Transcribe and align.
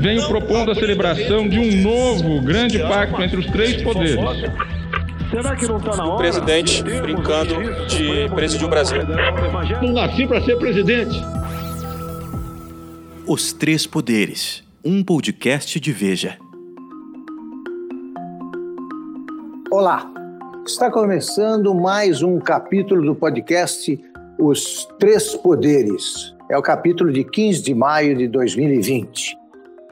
venho 0.00 0.26
propondo 0.26 0.70
a 0.70 0.74
celebração 0.74 1.46
de 1.46 1.58
um 1.58 1.82
novo 1.82 2.40
grande 2.40 2.78
pacto 2.78 3.22
entre 3.22 3.38
os 3.38 3.46
três 3.46 3.82
poderes. 3.82 4.16
Será 5.30 5.54
que 5.54 5.66
não 5.66 5.76
está 5.76 5.94
na 5.94 6.04
hora? 6.06 6.14
O 6.14 6.16
presidente 6.16 6.82
brincando 6.82 7.54
de 7.86 8.28
presidir 8.34 8.66
o 8.66 8.70
Brasil. 8.70 9.02
Não 9.82 9.92
nasci 9.92 10.26
para 10.26 10.40
ser 10.40 10.56
presidente. 10.56 11.20
Os 13.26 13.52
Três 13.52 13.86
Poderes, 13.86 14.64
um 14.82 15.04
podcast 15.04 15.78
de 15.78 15.92
Veja. 15.92 16.38
Olá, 19.70 20.10
está 20.66 20.90
começando 20.90 21.72
mais 21.74 22.22
um 22.22 22.38
capítulo 22.40 23.04
do 23.04 23.14
podcast 23.14 24.02
Os 24.38 24.88
Três 24.98 25.36
Poderes. 25.36 26.34
É 26.48 26.56
o 26.56 26.62
capítulo 26.62 27.12
de 27.12 27.22
15 27.22 27.62
de 27.62 27.74
maio 27.74 28.16
de 28.16 28.26
2020. 28.26 29.39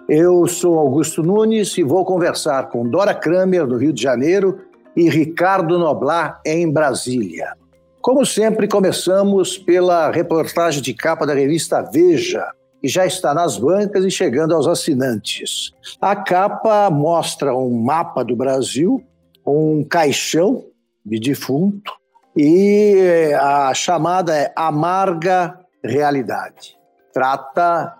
Eu 0.09 0.47
sou 0.47 0.79
Augusto 0.79 1.23
Nunes 1.23 1.77
e 1.77 1.83
vou 1.83 2.03
conversar 2.03 2.71
com 2.71 2.89
Dora 2.89 3.15
Kramer, 3.15 3.67
do 3.67 3.77
Rio 3.77 3.93
de 3.93 4.03
Janeiro, 4.03 4.59
e 4.97 5.07
Ricardo 5.11 5.79
Noblar, 5.79 6.41
em 6.47 6.73
Brasília. 6.73 7.53
Como 8.01 8.25
sempre, 8.25 8.67
começamos 8.67 9.59
pela 9.59 10.11
reportagem 10.11 10.81
de 10.81 10.95
capa 10.95 11.27
da 11.27 11.35
revista 11.35 11.83
Veja, 11.83 12.51
que 12.81 12.89
já 12.89 13.05
está 13.05 13.35
nas 13.35 13.59
bancas 13.59 14.03
e 14.03 14.11
chegando 14.11 14.55
aos 14.55 14.67
assinantes. 14.67 15.73
A 16.01 16.17
capa 16.17 16.89
mostra 16.89 17.55
um 17.55 17.79
mapa 17.79 18.25
do 18.25 18.35
Brasil, 18.35 19.05
um 19.47 19.85
caixão 19.85 20.65
de 21.05 21.21
defunto 21.21 21.93
e 22.35 23.31
a 23.39 23.75
chamada 23.75 24.35
é 24.35 24.51
Amarga 24.57 25.59
Realidade. 25.85 26.79
Trata 27.13 27.95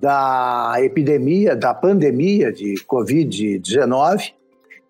da 0.00 0.74
epidemia, 0.78 1.54
da 1.54 1.74
pandemia 1.74 2.52
de 2.52 2.74
Covid-19 2.86 4.32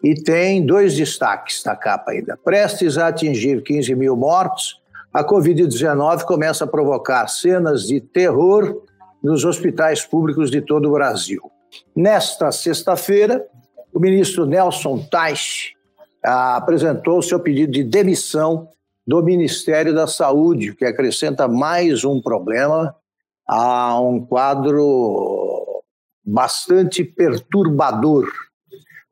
e 0.03 0.15
tem 0.15 0.65
dois 0.65 0.95
destaques 0.95 1.63
na 1.65 1.77
capa 1.77 2.13
ainda. 2.13 2.37
Prestes 2.37 2.99
a 2.99 3.09
atingir 3.09 3.63
15 3.63 3.95
mil 3.95 4.17
mortos, 4.17 4.81
a 5.13 5.25
Covid-19 5.25 6.25
começa 6.25 6.65
a 6.65 6.67
provocar 6.67 7.27
cenas 7.29 7.83
de 7.83 8.01
terror 8.01 8.83
nos 9.23 9.45
hospitais 9.45 10.05
públicos 10.05 10.51
de 10.51 10.61
todo 10.61 10.89
o 10.89 10.93
Brasil. 10.93 11.41
Nesta 11.95 12.51
sexta-feira, 12.51 13.45
o 13.93 14.01
ministro 14.01 14.47
Nelson 14.47 14.99
Teich 15.11 15.75
ah, 16.25 16.57
apresentou 16.57 17.23
seu 17.23 17.39
pedido 17.39 17.73
de 17.73 17.85
demissão 17.85 18.69
do 19.07 19.23
Ministério 19.23 19.95
da 19.95 20.07
Saúde, 20.07 20.75
que 20.75 20.85
acrescenta 20.85 21.47
mais 21.49 22.05
um 22.05 22.21
problema 22.21 22.95
a 23.47 24.01
um 24.01 24.25
quadro 24.25 25.83
bastante 26.25 27.05
perturbador. 27.05 28.27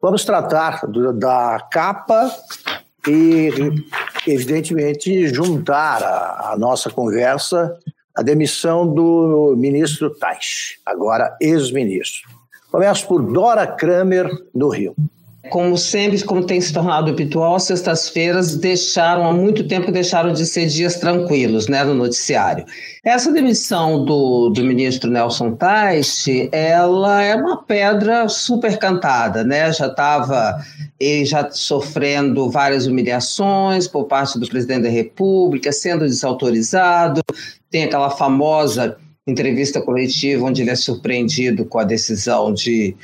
Vamos 0.01 0.25
tratar 0.25 0.87
do, 0.87 1.13
da 1.13 1.67
capa 1.71 2.31
e, 3.07 3.51
evidentemente, 4.27 5.29
juntar 5.29 6.03
a, 6.03 6.53
a 6.53 6.59
nossa 6.59 6.91
conversa 6.91 7.77
a 8.15 8.23
demissão 8.23 8.87
do 8.93 9.55
ministro 9.57 10.11
Tais, 10.11 10.77
agora 10.85 11.37
ex-ministro. 11.41 12.29
Começo 12.71 13.07
por 13.07 13.23
Dora 13.23 13.67
Kramer, 13.67 14.29
do 14.55 14.69
Rio. 14.69 14.95
Como 15.49 15.79
sempre, 15.79 16.23
como 16.23 16.45
tem 16.45 16.61
se 16.61 16.73
tornado 16.73 17.11
habitual, 17.11 17.59
sextas-feiras 17.59 18.57
deixaram, 18.57 19.27
há 19.27 19.33
muito 19.33 19.67
tempo, 19.67 19.91
deixaram 19.91 20.35
de 20.35 20.45
ser 20.45 20.67
dias 20.67 20.97
tranquilos 20.97 21.67
né, 21.67 21.83
no 21.83 21.95
noticiário. 21.95 22.67
Essa 23.03 23.33
demissão 23.33 24.05
do, 24.05 24.51
do 24.51 24.63
ministro 24.63 25.11
Nelson 25.11 25.53
Teich, 25.53 26.51
ela 26.53 27.23
é 27.23 27.35
uma 27.35 27.63
pedra 27.63 28.29
super 28.29 28.77
cantada, 28.79 29.43
né? 29.43 29.73
Já 29.73 29.87
estava 29.87 30.63
ele 31.01 31.25
já 31.25 31.51
sofrendo 31.51 32.51
várias 32.51 32.87
humilhações 32.87 33.89
por 33.89 34.05
parte 34.05 34.39
do 34.39 34.47
presidente 34.47 34.83
da 34.83 34.91
República, 34.91 35.73
sendo 35.73 36.01
desautorizado, 36.01 37.23
tem 37.71 37.85
aquela 37.85 38.11
famosa 38.11 38.99
entrevista 39.27 39.81
coletiva 39.81 40.45
onde 40.45 40.61
ele 40.61 40.71
é 40.71 40.77
surpreendido 40.77 41.65
com 41.65 41.79
a 41.79 41.85
decisão 41.85 42.53
de 42.53 42.95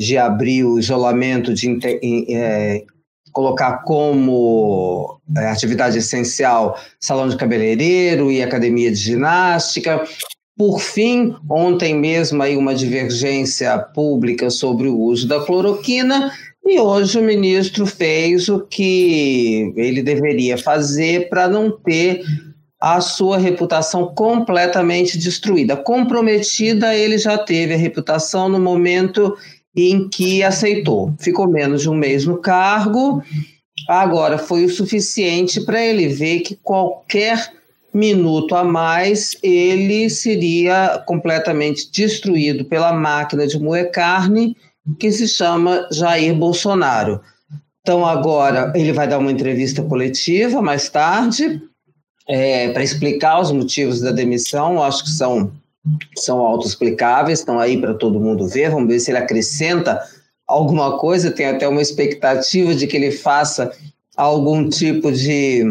de 0.00 0.16
abrir 0.16 0.64
o 0.64 0.78
isolamento, 0.78 1.52
de 1.52 1.78
é, 2.34 2.84
colocar 3.32 3.82
como 3.82 5.20
é, 5.36 5.48
atividade 5.48 5.98
essencial 5.98 6.80
salão 6.98 7.28
de 7.28 7.36
cabeleireiro 7.36 8.32
e 8.32 8.42
academia 8.42 8.90
de 8.90 8.96
ginástica. 8.96 10.02
Por 10.56 10.80
fim, 10.80 11.36
ontem 11.50 11.94
mesmo 11.94 12.42
aí 12.42 12.56
uma 12.56 12.74
divergência 12.74 13.78
pública 13.78 14.48
sobre 14.48 14.88
o 14.88 14.98
uso 14.98 15.28
da 15.28 15.44
cloroquina 15.44 16.32
e 16.64 16.80
hoje 16.80 17.18
o 17.18 17.22
ministro 17.22 17.84
fez 17.84 18.48
o 18.48 18.60
que 18.60 19.70
ele 19.76 20.02
deveria 20.02 20.56
fazer 20.56 21.28
para 21.28 21.46
não 21.46 21.70
ter 21.70 22.22
a 22.80 23.02
sua 23.02 23.36
reputação 23.36 24.14
completamente 24.14 25.18
destruída. 25.18 25.76
Comprometida, 25.76 26.96
ele 26.96 27.18
já 27.18 27.36
teve 27.36 27.74
a 27.74 27.76
reputação 27.76 28.48
no 28.48 28.58
momento 28.58 29.36
em 29.76 30.08
que 30.08 30.42
aceitou. 30.42 31.14
Ficou 31.18 31.48
menos 31.48 31.82
de 31.82 31.88
um 31.88 31.94
mês 31.94 32.26
no 32.26 32.38
cargo, 32.38 33.22
agora 33.88 34.38
foi 34.38 34.64
o 34.64 34.70
suficiente 34.70 35.60
para 35.64 35.84
ele 35.84 36.08
ver 36.08 36.40
que 36.40 36.56
qualquer 36.56 37.52
minuto 37.92 38.54
a 38.54 38.64
mais 38.64 39.36
ele 39.42 40.08
seria 40.08 41.02
completamente 41.06 41.90
destruído 41.90 42.64
pela 42.64 42.92
máquina 42.92 43.46
de 43.46 43.58
moer 43.58 43.90
carne 43.90 44.56
que 44.98 45.10
se 45.10 45.28
chama 45.28 45.88
Jair 45.92 46.34
Bolsonaro. 46.34 47.20
Então, 47.80 48.04
agora 48.04 48.72
ele 48.74 48.92
vai 48.92 49.08
dar 49.08 49.18
uma 49.18 49.32
entrevista 49.32 49.82
coletiva 49.82 50.60
mais 50.60 50.88
tarde 50.88 51.62
é, 52.28 52.70
para 52.70 52.84
explicar 52.84 53.40
os 53.40 53.50
motivos 53.50 54.00
da 54.00 54.12
demissão. 54.12 54.82
Acho 54.82 55.04
que 55.04 55.10
são 55.10 55.52
são 56.16 56.38
autoexplicáveis, 56.40 57.38
estão 57.38 57.58
aí 57.58 57.80
para 57.80 57.94
todo 57.94 58.20
mundo 58.20 58.46
ver. 58.46 58.70
Vamos 58.70 58.88
ver 58.88 59.00
se 59.00 59.10
ele 59.10 59.18
acrescenta 59.18 60.00
alguma 60.46 60.98
coisa. 60.98 61.30
Tem 61.30 61.46
até 61.46 61.66
uma 61.66 61.82
expectativa 61.82 62.74
de 62.74 62.86
que 62.86 62.96
ele 62.96 63.10
faça 63.10 63.72
algum 64.16 64.68
tipo 64.68 65.10
de, 65.10 65.64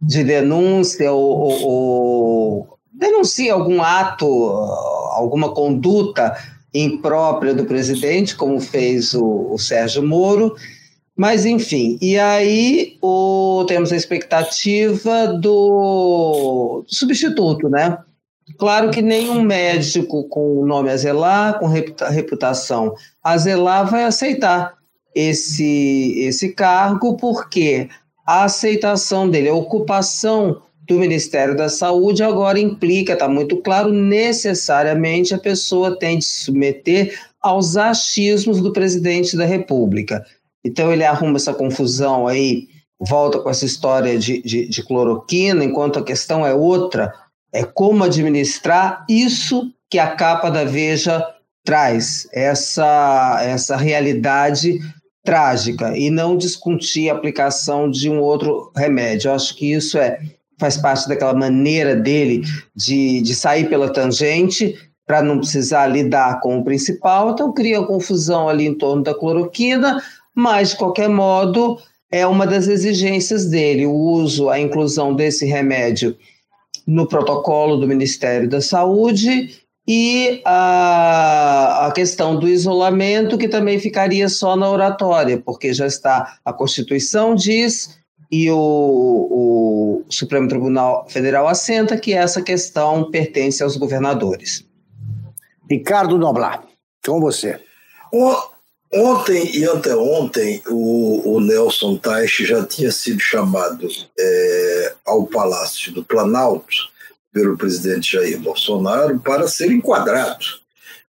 de 0.00 0.24
denúncia 0.24 1.12
ou, 1.12 1.38
ou, 1.38 1.62
ou 1.62 2.78
denuncie 2.92 3.50
algum 3.50 3.82
ato, 3.82 4.26
alguma 5.12 5.52
conduta 5.52 6.36
imprópria 6.72 7.54
do 7.54 7.64
presidente, 7.64 8.36
como 8.36 8.60
fez 8.60 9.14
o, 9.14 9.52
o 9.52 9.58
Sérgio 9.58 10.02
Moro. 10.02 10.54
Mas, 11.16 11.44
enfim, 11.44 11.98
e 12.00 12.16
aí 12.16 12.96
o, 13.02 13.64
temos 13.66 13.92
a 13.92 13.96
expectativa 13.96 15.26
do, 15.26 16.84
do 16.86 16.94
substituto, 16.94 17.68
né? 17.68 17.98
Claro 18.56 18.90
que 18.90 19.02
nenhum 19.02 19.42
médico 19.42 20.28
com 20.28 20.60
o 20.60 20.66
nome 20.66 20.90
a 20.90 20.96
zelar, 20.96 21.58
com 21.58 21.66
reputação 21.66 22.94
a 23.22 23.36
zelar, 23.36 23.90
vai 23.90 24.04
aceitar 24.04 24.74
esse, 25.14 26.14
esse 26.20 26.54
cargo, 26.54 27.16
porque 27.16 27.88
a 28.26 28.44
aceitação 28.44 29.28
dele, 29.28 29.48
a 29.48 29.54
ocupação 29.54 30.62
do 30.86 30.98
Ministério 30.98 31.56
da 31.56 31.68
Saúde 31.68 32.22
agora 32.22 32.58
implica, 32.58 33.12
está 33.12 33.28
muito 33.28 33.58
claro, 33.58 33.92
necessariamente 33.92 35.34
a 35.34 35.38
pessoa 35.38 35.98
tem 35.98 36.18
de 36.18 36.24
se 36.24 36.44
submeter 36.44 37.18
aos 37.40 37.76
achismos 37.76 38.60
do 38.60 38.72
presidente 38.72 39.36
da 39.36 39.44
República. 39.44 40.24
Então 40.64 40.92
ele 40.92 41.04
arruma 41.04 41.36
essa 41.36 41.52
confusão 41.52 42.26
aí, 42.26 42.68
volta 42.98 43.38
com 43.38 43.50
essa 43.50 43.64
história 43.64 44.18
de, 44.18 44.42
de, 44.42 44.66
de 44.66 44.82
cloroquina, 44.82 45.62
enquanto 45.62 45.98
a 45.98 46.04
questão 46.04 46.44
é 46.46 46.54
outra, 46.54 47.12
é 47.52 47.64
como 47.64 48.04
administrar 48.04 49.04
isso 49.08 49.72
que 49.90 49.98
a 49.98 50.08
capa 50.08 50.50
da 50.50 50.64
Veja 50.64 51.24
traz, 51.64 52.28
essa, 52.32 53.40
essa 53.42 53.76
realidade 53.76 54.78
trágica, 55.24 55.96
e 55.96 56.10
não 56.10 56.36
discutir 56.36 57.10
a 57.10 57.12
aplicação 57.12 57.90
de 57.90 58.08
um 58.08 58.20
outro 58.20 58.72
remédio. 58.74 59.28
Eu 59.28 59.34
acho 59.34 59.54
que 59.54 59.72
isso 59.72 59.98
é, 59.98 60.18
faz 60.58 60.76
parte 60.76 61.08
daquela 61.08 61.34
maneira 61.34 61.94
dele 61.94 62.42
de, 62.74 63.20
de 63.20 63.34
sair 63.34 63.68
pela 63.68 63.92
tangente 63.92 64.74
para 65.06 65.22
não 65.22 65.38
precisar 65.38 65.86
lidar 65.86 66.40
com 66.40 66.58
o 66.58 66.64
principal, 66.64 67.30
então 67.30 67.52
cria 67.52 67.82
confusão 67.82 68.48
ali 68.48 68.66
em 68.66 68.74
torno 68.74 69.02
da 69.02 69.14
cloroquina, 69.14 70.02
mas, 70.34 70.70
de 70.70 70.76
qualquer 70.76 71.08
modo, 71.08 71.78
é 72.10 72.26
uma 72.26 72.46
das 72.46 72.68
exigências 72.68 73.46
dele, 73.46 73.86
o 73.86 73.92
uso, 73.92 74.50
a 74.50 74.60
inclusão 74.60 75.14
desse 75.14 75.46
remédio 75.46 76.16
no 76.88 77.06
protocolo 77.06 77.76
do 77.76 77.86
Ministério 77.86 78.48
da 78.48 78.62
Saúde 78.62 79.60
e 79.86 80.40
a, 80.42 81.86
a 81.86 81.92
questão 81.92 82.38
do 82.38 82.48
isolamento, 82.48 83.36
que 83.36 83.46
também 83.46 83.78
ficaria 83.78 84.26
só 84.26 84.56
na 84.56 84.70
oratória, 84.70 85.36
porque 85.36 85.74
já 85.74 85.86
está 85.86 86.38
a 86.42 86.50
Constituição 86.50 87.34
diz 87.34 87.98
e 88.32 88.50
o, 88.50 88.56
o 88.56 90.04
Supremo 90.08 90.48
Tribunal 90.48 91.06
Federal 91.08 91.46
assenta 91.46 91.98
que 91.98 92.14
essa 92.14 92.40
questão 92.40 93.10
pertence 93.10 93.62
aos 93.62 93.76
governadores. 93.76 94.64
Ricardo 95.70 96.16
Noblar, 96.16 96.64
com 97.06 97.20
você. 97.20 97.60
Ontem 98.92 99.54
e 99.54 99.64
anteontem, 99.66 100.62
o, 100.68 101.34
o 101.34 101.40
Nelson 101.40 101.98
Teich 101.98 102.44
já 102.46 102.64
tinha 102.64 102.90
sido 102.90 103.20
chamado 103.20 103.86
é, 104.18 104.94
ao 105.04 105.26
Palácio 105.26 105.92
do 105.92 106.02
Planalto 106.02 106.88
pelo 107.30 107.56
presidente 107.56 108.12
Jair 108.12 108.40
Bolsonaro 108.40 109.20
para 109.20 109.46
ser 109.46 109.70
enquadrado. 109.70 110.44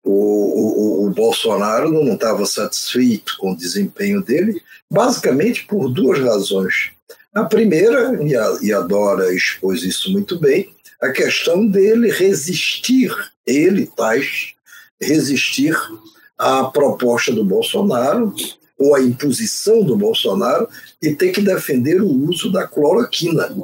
O, 0.01 1.04
o, 1.04 1.07
o 1.07 1.10
Bolsonaro 1.10 1.92
não 1.92 2.13
estava 2.13 2.45
satisfeito 2.45 3.36
com 3.38 3.51
o 3.51 3.57
desempenho 3.57 4.21
dele, 4.21 4.62
basicamente 4.89 5.66
por 5.66 5.89
duas 5.89 6.19
razões. 6.19 6.92
A 7.33 7.44
primeira, 7.44 8.18
e 8.24 8.36
a, 8.36 8.57
e 8.62 8.71
a 8.71 8.80
Dora 8.80 9.33
expôs 9.33 9.83
isso 9.83 10.12
muito 10.13 10.39
bem, 10.39 10.74
a 11.01 11.10
questão 11.10 11.68
dele 11.68 12.10
resistir, 12.10 13.12
ele, 13.45 13.86
Tais, 13.98 14.54
resistir 15.01 15.75
à 16.38 16.66
proposta 16.66 17.32
do 17.32 17.44
Bolsonaro 17.44 18.34
ou 18.78 18.94
à 18.94 19.02
imposição 19.02 19.84
do 19.84 19.96
Bolsonaro 19.96 20.68
de 21.02 21.16
ter 21.16 21.32
que 21.32 21.42
defender 21.42 22.02
o 22.02 22.08
uso 22.08 22.52
da 22.52 22.68
cloroquina. 22.68 23.56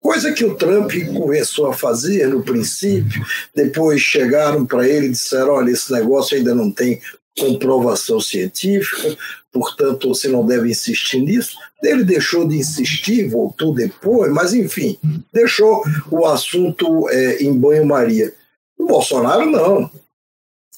Coisa 0.00 0.32
que 0.32 0.44
o 0.44 0.54
Trump 0.54 0.90
começou 1.14 1.66
a 1.66 1.72
fazer 1.72 2.28
no 2.28 2.42
princípio, 2.42 3.24
depois 3.54 4.00
chegaram 4.00 4.66
para 4.66 4.88
ele 4.88 5.06
e 5.06 5.10
disseram: 5.10 5.52
olha, 5.52 5.70
esse 5.70 5.92
negócio 5.92 6.36
ainda 6.36 6.54
não 6.54 6.70
tem 6.70 7.00
comprovação 7.38 8.20
científica, 8.20 9.16
portanto 9.52 10.08
você 10.08 10.26
não 10.28 10.44
deve 10.44 10.70
insistir 10.70 11.20
nisso. 11.20 11.56
Ele 11.82 12.02
deixou 12.02 12.46
de 12.48 12.56
insistir, 12.56 13.28
voltou 13.28 13.72
depois, 13.72 14.32
mas 14.32 14.52
enfim, 14.52 14.98
deixou 15.32 15.84
o 16.10 16.26
assunto 16.26 17.08
é, 17.10 17.44
em 17.44 17.56
banho-maria. 17.56 18.34
O 18.76 18.86
Bolsonaro 18.86 19.48
não 19.48 19.88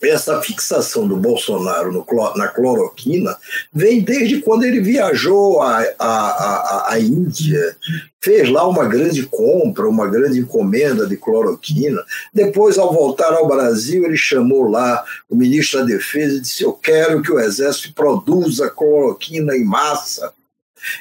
essa 0.09 0.41
fixação 0.41 1.07
do 1.07 1.17
Bolsonaro 1.17 1.93
no, 1.93 2.07
na 2.37 2.49
cloroquina 2.49 3.37
vem 3.73 4.01
desde 4.01 4.41
quando 4.41 4.65
ele 4.65 4.81
viajou 4.81 5.61
à, 5.61 6.99
Índia, 6.99 7.77
fez 8.21 8.49
lá 8.51 8.67
uma 8.67 8.87
grande 8.87 9.25
compra, 9.27 9.89
uma 9.89 10.07
grande 10.07 10.39
encomenda 10.39 11.07
de 11.07 11.17
cloroquina. 11.17 12.03
Depois, 12.33 12.79
ao 12.79 12.93
voltar 12.93 13.33
ao 13.33 13.47
Brasil, 13.47 14.05
ele 14.05 14.17
chamou 14.17 14.69
lá 14.69 15.05
o 15.29 15.37
ministro 15.37 15.81
da 15.81 15.87
Defesa 15.87 16.37
e 16.37 16.41
disse: 16.41 16.63
Eu 16.63 16.73
quero 16.73 17.23
que 17.23 17.33
o 17.33 17.39
Exército 17.39 17.95
produza 17.95 18.71
cloroquina 18.71 19.55
em 19.55 19.65
massa. 19.65 20.33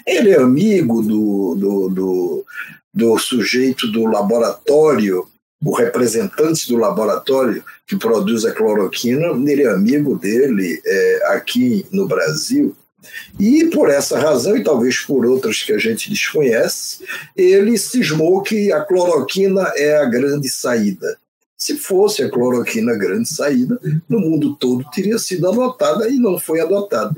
Ele 0.06 0.32
é 0.32 0.38
amigo 0.38 1.02
do, 1.02 1.56
do, 1.56 1.90
do, 1.90 2.46
do 2.94 3.18
sujeito 3.18 3.88
do 3.88 4.06
laboratório 4.06 5.28
o 5.64 5.76
representante 5.76 6.68
do 6.70 6.78
laboratório 6.78 7.64
que 7.86 7.98
produz 7.98 8.46
a 8.46 8.54
cloroquina, 8.54 9.28
ele 9.50 9.64
é 9.64 9.70
amigo 9.70 10.18
dele 10.18 10.82
é, 10.86 11.22
aqui 11.34 11.86
no 11.92 12.08
Brasil. 12.08 12.76
E 13.40 13.66
por 13.66 13.90
essa 13.90 14.20
razão, 14.20 14.58
e 14.58 14.64
talvez 14.64 15.00
por 15.00 15.26
outras 15.26 15.62
que 15.62 15.74
a 15.74 15.78
gente 15.78 16.10
desconhece, 16.10 17.04
ele 17.36 17.78
cismou 17.78 18.42
que 18.42 18.72
a 18.72 18.82
cloroquina 18.82 19.72
é 19.76 19.98
a 19.98 20.06
grande 20.06 20.50
saída. 20.50 21.18
Se 21.58 21.78
fosse 21.78 22.24
a 22.24 22.30
cloroquina 22.30 22.94
a 22.94 22.98
grande 22.98 23.28
saída, 23.28 23.80
no 24.08 24.20
mundo 24.20 24.56
todo 24.56 24.90
teria 24.92 25.18
sido 25.18 25.48
adotada 25.48 26.10
e 26.10 26.16
não 26.16 26.38
foi 26.38 26.62
adotada. 26.62 27.16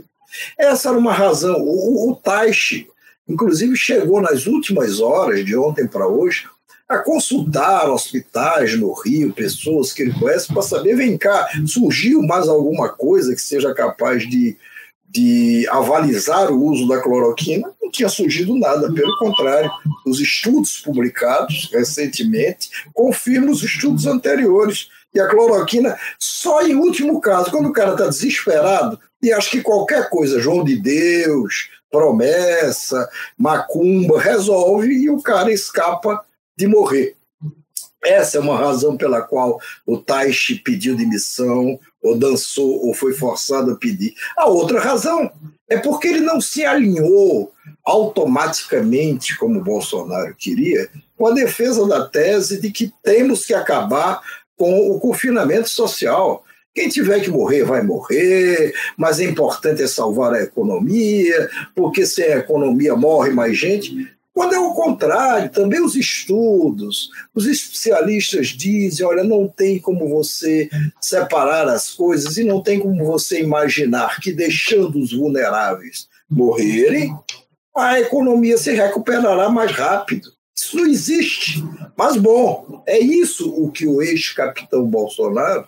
Essa 0.57 0.89
era 0.89 0.97
uma 0.97 1.13
razão. 1.13 1.57
O, 1.59 2.11
o 2.11 2.15
Taishi, 2.15 2.88
inclusive, 3.27 3.75
chegou 3.75 4.21
nas 4.21 4.47
últimas 4.47 4.99
horas, 4.99 5.45
de 5.45 5.55
ontem 5.55 5.88
para 5.88 6.07
hoje, 6.07 6.47
a 6.91 7.03
consultar 7.03 7.89
hospitais 7.89 8.77
no 8.77 8.93
Rio, 8.93 9.33
pessoas 9.33 9.93
que 9.93 10.03
ele 10.03 10.13
conhece, 10.13 10.47
para 10.47 10.61
saber, 10.61 10.95
vem 10.95 11.17
cá, 11.17 11.47
surgiu 11.65 12.21
mais 12.21 12.47
alguma 12.47 12.89
coisa 12.89 13.33
que 13.33 13.41
seja 13.41 13.73
capaz 13.73 14.27
de, 14.29 14.57
de 15.09 15.67
avalizar 15.69 16.51
o 16.51 16.63
uso 16.63 16.88
da 16.88 17.01
cloroquina? 17.01 17.71
Não 17.81 17.89
tinha 17.89 18.09
surgido 18.09 18.57
nada, 18.57 18.91
pelo 18.93 19.17
contrário, 19.17 19.71
os 20.05 20.19
estudos 20.19 20.77
publicados 20.77 21.69
recentemente 21.71 22.69
confirmam 22.93 23.51
os 23.51 23.63
estudos 23.63 24.05
anteriores. 24.05 24.89
E 25.13 25.19
a 25.19 25.27
cloroquina, 25.27 25.97
só 26.17 26.61
em 26.61 26.73
último 26.73 27.19
caso, 27.19 27.51
quando 27.51 27.67
o 27.67 27.73
cara 27.73 27.91
está 27.91 28.07
desesperado 28.07 28.97
e 29.21 29.31
acha 29.31 29.49
que 29.49 29.61
qualquer 29.61 30.09
coisa, 30.09 30.39
João 30.39 30.63
de 30.63 30.77
Deus, 30.77 31.69
promessa, 31.91 33.07
macumba, 33.38 34.19
resolve 34.19 34.93
e 34.93 35.09
o 35.09 35.21
cara 35.21 35.51
escapa 35.51 36.23
de 36.61 36.67
morrer. 36.67 37.15
Essa 38.03 38.37
é 38.37 38.39
uma 38.39 38.57
razão 38.57 38.95
pela 38.95 39.21
qual 39.21 39.59
o 39.85 39.97
Taishi 39.97 40.55
pediu 40.55 40.95
demissão, 40.95 41.79
ou 42.01 42.17
dançou, 42.17 42.85
ou 42.85 42.93
foi 42.93 43.13
forçado 43.13 43.71
a 43.71 43.75
pedir. 43.75 44.13
A 44.37 44.47
outra 44.47 44.79
razão 44.79 45.31
é 45.69 45.77
porque 45.77 46.07
ele 46.07 46.21
não 46.21 46.39
se 46.39 46.63
alinhou 46.63 47.51
automaticamente, 47.83 49.37
como 49.37 49.63
Bolsonaro 49.63 50.35
queria, 50.35 50.89
com 51.17 51.27
a 51.27 51.31
defesa 51.31 51.85
da 51.87 52.07
tese 52.07 52.59
de 52.59 52.71
que 52.71 52.91
temos 53.03 53.45
que 53.45 53.53
acabar 53.53 54.21
com 54.57 54.91
o 54.91 54.99
confinamento 54.99 55.69
social. 55.69 56.43
Quem 56.73 56.89
tiver 56.89 57.19
que 57.19 57.29
morrer, 57.29 57.63
vai 57.63 57.83
morrer, 57.83 58.73
mas 58.97 59.19
é 59.19 59.25
importante 59.25 59.83
é 59.83 59.87
salvar 59.87 60.33
a 60.33 60.43
economia, 60.43 61.49
porque 61.75 62.05
sem 62.05 62.25
a 62.25 62.37
economia 62.37 62.95
morre 62.95 63.31
mais 63.31 63.57
gente. 63.57 64.09
Quando 64.33 64.55
é 64.55 64.59
o 64.59 64.73
contrário, 64.73 65.51
também 65.51 65.81
os 65.81 65.95
estudos, 65.95 67.09
os 67.35 67.45
especialistas 67.45 68.47
dizem: 68.47 69.05
olha, 69.05 69.23
não 69.23 69.47
tem 69.47 69.77
como 69.77 70.07
você 70.07 70.69
separar 71.01 71.67
as 71.67 71.91
coisas 71.91 72.37
e 72.37 72.43
não 72.43 72.61
tem 72.61 72.79
como 72.79 73.05
você 73.05 73.41
imaginar 73.41 74.21
que 74.21 74.31
deixando 74.31 74.99
os 74.99 75.11
vulneráveis 75.11 76.07
morrerem, 76.29 77.13
a 77.75 77.99
economia 77.99 78.57
se 78.57 78.71
recuperará 78.71 79.49
mais 79.49 79.71
rápido. 79.71 80.29
Isso 80.55 80.77
não 80.77 80.85
existe. 80.85 81.63
Mas, 81.97 82.15
bom, 82.15 82.83
é 82.87 82.99
isso 82.99 83.49
o 83.49 83.71
que 83.71 83.85
o 83.85 84.01
ex-capitão 84.01 84.85
Bolsonaro 84.85 85.65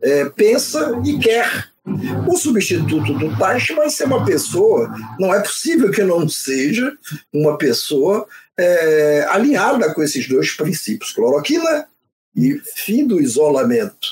é, 0.00 0.24
pensa 0.26 1.00
e 1.04 1.18
quer. 1.18 1.68
O 2.26 2.36
substituto 2.36 3.12
do 3.14 3.36
Taish 3.36 3.70
vai 3.74 3.90
ser 3.90 4.04
uma 4.04 4.24
pessoa, 4.24 4.92
não 5.18 5.34
é 5.34 5.40
possível 5.40 5.90
que 5.90 6.02
não 6.02 6.28
seja 6.28 6.92
uma 7.32 7.56
pessoa 7.58 8.26
é, 8.58 9.26
alinhada 9.30 9.92
com 9.94 10.02
esses 10.02 10.28
dois 10.28 10.52
princípios, 10.52 11.12
cloroquina 11.12 11.86
e 12.36 12.60
fim 12.76 13.06
do 13.06 13.20
isolamento. 13.20 14.08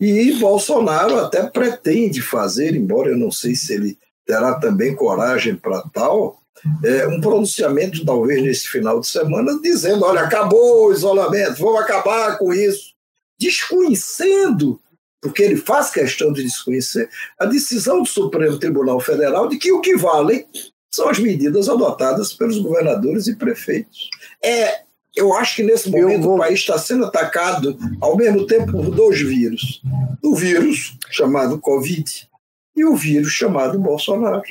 E 0.00 0.32
Bolsonaro 0.32 1.18
até 1.18 1.44
pretende 1.46 2.20
fazer, 2.20 2.74
embora 2.74 3.10
eu 3.10 3.16
não 3.16 3.30
sei 3.30 3.54
se 3.54 3.72
ele 3.74 3.96
terá 4.26 4.54
também 4.54 4.94
coragem 4.94 5.54
para 5.54 5.82
tal, 5.92 6.42
é, 6.82 7.06
um 7.06 7.20
pronunciamento, 7.20 8.04
talvez 8.04 8.42
nesse 8.42 8.68
final 8.68 9.00
de 9.00 9.06
semana, 9.06 9.58
dizendo: 9.62 10.04
olha, 10.04 10.22
acabou 10.22 10.86
o 10.86 10.92
isolamento, 10.92 11.58
vamos 11.58 11.80
acabar 11.80 12.38
com 12.38 12.52
isso, 12.52 12.94
desconhecendo 13.38 14.80
porque 15.24 15.42
ele 15.42 15.56
faz 15.56 15.90
questão 15.90 16.30
de 16.34 16.42
desconhecer 16.42 17.08
a 17.40 17.46
decisão 17.46 18.02
do 18.02 18.06
Supremo 18.06 18.58
Tribunal 18.58 19.00
Federal 19.00 19.48
de 19.48 19.56
que 19.56 19.72
o 19.72 19.80
que 19.80 19.96
vale 19.96 20.46
são 20.92 21.08
as 21.08 21.18
medidas 21.18 21.66
adotadas 21.66 22.34
pelos 22.34 22.58
governadores 22.58 23.26
e 23.26 23.34
prefeitos. 23.34 24.10
É, 24.44 24.82
eu 25.16 25.32
acho 25.32 25.56
que 25.56 25.62
nesse 25.62 25.90
momento 25.90 26.24
vou... 26.24 26.34
o 26.34 26.38
país 26.38 26.60
está 26.60 26.76
sendo 26.76 27.06
atacado 27.06 27.74
ao 28.02 28.18
mesmo 28.18 28.46
tempo 28.46 28.70
por 28.70 28.90
dois 28.90 29.18
vírus: 29.18 29.80
o 30.22 30.36
vírus 30.36 30.94
chamado 31.10 31.58
Covid 31.58 32.28
e 32.76 32.84
o 32.84 32.94
vírus 32.94 33.32
chamado 33.32 33.78
Bolsonaro. 33.78 34.42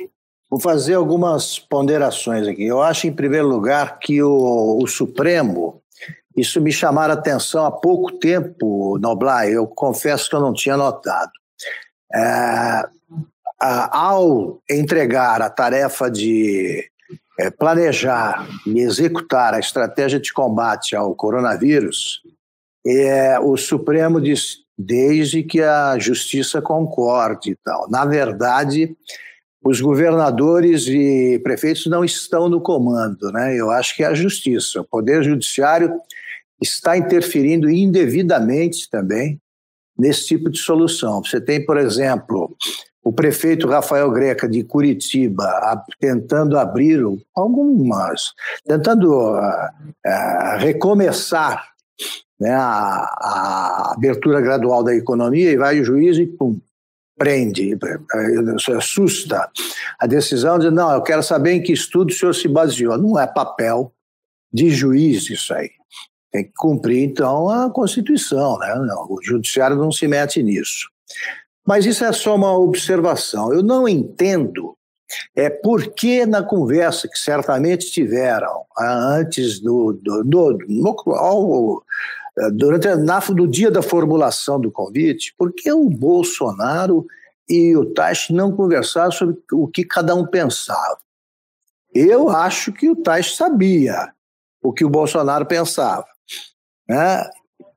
Vou 0.49 0.59
fazer 0.59 0.95
algumas 0.95 1.59
ponderações 1.59 2.47
aqui. 2.47 2.63
Eu 2.63 2.81
acho, 2.81 3.05
em 3.05 3.13
primeiro 3.13 3.47
lugar, 3.47 3.99
que 3.99 4.23
o, 4.23 4.79
o 4.81 4.87
Supremo 4.87 5.82
isso 6.35 6.59
me 6.59 6.71
chamaram 6.71 7.13
a 7.13 7.17
atenção 7.17 7.65
há 7.65 7.71
pouco 7.71 8.11
tempo, 8.17 8.97
Noblar, 8.99 9.47
eu 9.47 9.67
confesso 9.67 10.29
que 10.29 10.35
eu 10.35 10.41
não 10.41 10.53
tinha 10.53 10.75
notado. 10.75 11.31
É, 12.13 12.83
ao 13.59 14.61
entregar 14.69 15.41
a 15.41 15.49
tarefa 15.49 16.09
de 16.09 16.89
é, 17.39 17.49
planejar 17.49 18.47
e 18.65 18.79
executar 18.79 19.53
a 19.53 19.59
estratégia 19.59 20.19
de 20.19 20.33
combate 20.33 20.95
ao 20.95 21.15
coronavírus, 21.15 22.21
é, 22.85 23.39
o 23.39 23.55
Supremo 23.55 24.19
diz, 24.19 24.57
desde 24.77 25.43
que 25.43 25.61
a 25.61 25.97
justiça 25.97 26.61
concorde 26.61 27.51
e 27.51 27.55
tal. 27.63 27.89
Na 27.89 28.05
verdade, 28.05 28.95
os 29.63 29.79
governadores 29.79 30.87
e 30.87 31.39
prefeitos 31.43 31.85
não 31.85 32.03
estão 32.03 32.49
no 32.49 32.59
comando, 32.59 33.31
né? 33.31 33.55
Eu 33.55 33.71
acho 33.71 33.95
que 33.95 34.03
é 34.03 34.07
a 34.07 34.13
justiça. 34.13 34.81
O 34.81 34.83
Poder 34.83 35.23
Judiciário 35.23 35.93
está 36.61 36.97
interferindo 36.97 37.69
indevidamente 37.69 38.89
também 38.89 39.39
nesse 39.97 40.27
tipo 40.27 40.49
de 40.49 40.59
solução. 40.59 41.23
Você 41.23 41.39
tem, 41.39 41.65
por 41.65 41.77
exemplo, 41.77 42.55
o 43.03 43.11
prefeito 43.11 43.67
Rafael 43.67 44.09
Greca 44.11 44.47
de 44.47 44.63
Curitiba 44.63 45.83
tentando 45.99 46.57
abrir 46.57 47.03
algumas, 47.35 48.33
tentando 48.65 49.11
uh, 49.11 49.37
uh, 49.37 50.57
recomeçar 50.59 51.67
né, 52.39 52.51
a, 52.51 53.03
a, 53.19 53.93
abertura 53.93 54.41
gradual 54.41 54.83
da 54.83 54.95
economia 54.95 55.51
e 55.51 55.57
vai 55.57 55.79
o 55.79 55.83
juiz 55.83 56.17
e 56.17 56.25
pum, 56.25 56.59
prende, 57.17 57.77
isso 58.55 58.73
assusta. 58.73 59.49
A 59.99 60.07
decisão 60.07 60.57
de, 60.57 60.71
não, 60.71 60.91
eu 60.91 61.01
quero 61.01 61.21
saber 61.21 61.51
em 61.51 61.61
que 61.61 61.73
estudo 61.73 62.09
o 62.09 62.13
senhor 62.13 62.33
se 62.33 62.47
baseou. 62.47 62.97
Não 62.97 63.19
é 63.19 63.27
papel 63.27 63.93
de 64.51 64.69
juiz 64.69 65.29
isso 65.29 65.53
aí. 65.53 65.71
Tem 66.33 66.43
que 66.43 66.53
cumprir, 66.57 67.03
então, 67.03 67.47
a 67.47 67.69
Constituição. 67.69 68.57
Né? 68.57 68.73
O 69.07 69.19
Judiciário 69.23 69.77
não 69.77 69.91
se 69.91 70.07
mete 70.07 70.43
nisso. 70.43 70.89
Mas 71.65 71.85
isso 71.85 72.03
é 72.03 72.11
só 72.11 72.35
uma 72.35 72.57
observação. 72.57 73.53
Eu 73.53 73.63
não 73.63 73.87
entendo 73.87 74.75
é 75.35 75.49
porque 75.49 76.25
na 76.25 76.41
conversa 76.41 77.07
que 77.07 77.17
certamente 77.17 77.91
tiveram 77.91 78.65
ah, 78.77 79.15
antes 79.15 79.59
do, 79.59 79.93
do, 79.93 80.23
do 80.23 80.57
no, 80.67 80.95
ao, 81.13 81.83
durante 82.53 82.93
na, 82.95 83.21
no 83.29 83.47
dia 83.47 83.69
da 83.69 83.81
formulação 83.81 84.59
do 84.59 84.71
convite, 84.71 85.33
porque 85.37 85.71
o 85.71 85.89
Bolsonaro 85.89 87.05
e 87.47 87.75
o 87.75 87.85
Taish 87.93 88.29
não 88.29 88.55
conversaram 88.55 89.11
sobre 89.11 89.37
o 89.51 89.67
que 89.67 89.83
cada 89.83 90.15
um 90.15 90.25
pensava. 90.25 90.97
Eu 91.93 92.29
acho 92.29 92.71
que 92.71 92.89
o 92.89 92.95
Taish 92.95 93.35
sabia 93.35 94.11
o 94.63 94.73
que 94.73 94.85
o 94.85 94.89
Bolsonaro 94.89 95.45
pensava. 95.45 96.05
Né? 96.87 97.29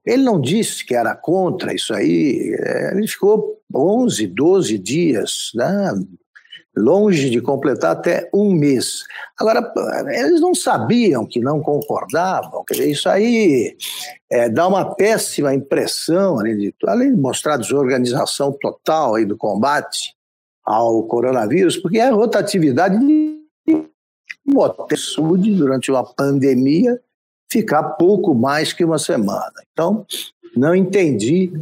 Ele 0.04 0.22
não 0.22 0.40
disse 0.40 0.84
que 0.84 0.94
era 0.94 1.14
contra 1.14 1.74
isso 1.74 1.92
aí, 1.92 2.56
eh, 2.58 2.92
ele 2.94 3.08
ficou 3.08 3.60
11, 3.74 4.26
12 4.28 4.78
dias 4.78 5.50
né, 5.54 5.92
longe 6.76 7.30
de 7.30 7.40
completar 7.40 7.92
até 7.92 8.28
um 8.32 8.52
mês. 8.52 9.04
Agora, 9.38 9.72
eles 10.08 10.40
não 10.40 10.54
sabiam 10.54 11.26
que 11.26 11.40
não 11.40 11.60
concordavam, 11.60 12.62
quer 12.64 12.74
dizer, 12.74 12.90
isso 12.90 13.08
aí 13.08 13.76
é, 14.30 14.48
dá 14.48 14.68
uma 14.68 14.94
péssima 14.94 15.54
impressão, 15.54 16.38
além 16.38 16.56
de, 16.56 16.74
além 16.86 17.14
de 17.14 17.20
mostrar 17.20 17.56
desorganização 17.56 18.52
total 18.52 19.14
aí 19.14 19.24
do 19.24 19.36
combate 19.36 20.14
ao 20.62 21.02
coronavírus, 21.04 21.76
porque 21.76 21.98
é 21.98 22.08
a 22.08 22.12
rotatividade 22.12 22.98
de 22.98 23.36
saúde 24.96 25.54
durante 25.54 25.90
uma 25.90 26.04
pandemia 26.04 27.00
ficar 27.56 27.82
pouco 27.82 28.34
mais 28.34 28.72
que 28.72 28.84
uma 28.84 28.98
semana. 28.98 29.52
Então, 29.72 30.04
não 30.54 30.74
entendi 30.74 31.52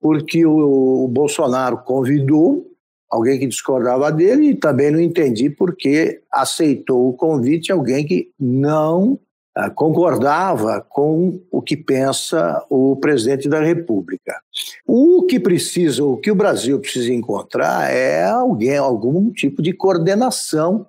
porque 0.00 0.44
o, 0.44 1.04
o 1.04 1.08
Bolsonaro 1.08 1.78
convidou 1.78 2.66
alguém 3.10 3.38
que 3.38 3.46
discordava 3.46 4.12
dele, 4.12 4.50
e 4.50 4.54
também 4.54 4.90
não 4.90 5.00
entendi 5.00 5.48
porque 5.48 6.20
aceitou 6.30 7.08
o 7.08 7.14
convite 7.14 7.72
alguém 7.72 8.06
que 8.06 8.30
não 8.38 9.18
ah, 9.56 9.70
concordava 9.70 10.84
com 10.86 11.40
o 11.50 11.62
que 11.62 11.76
pensa 11.76 12.62
o 12.68 12.94
presidente 12.96 13.48
da 13.48 13.60
República. 13.60 14.38
O 14.86 15.22
que 15.22 15.40
precisa, 15.40 16.04
o 16.04 16.18
que 16.18 16.30
o 16.30 16.34
Brasil 16.34 16.78
precisa 16.78 17.12
encontrar 17.12 17.90
é 17.90 18.24
alguém, 18.28 18.76
algum 18.76 19.32
tipo 19.32 19.62
de 19.62 19.72
coordenação 19.72 20.86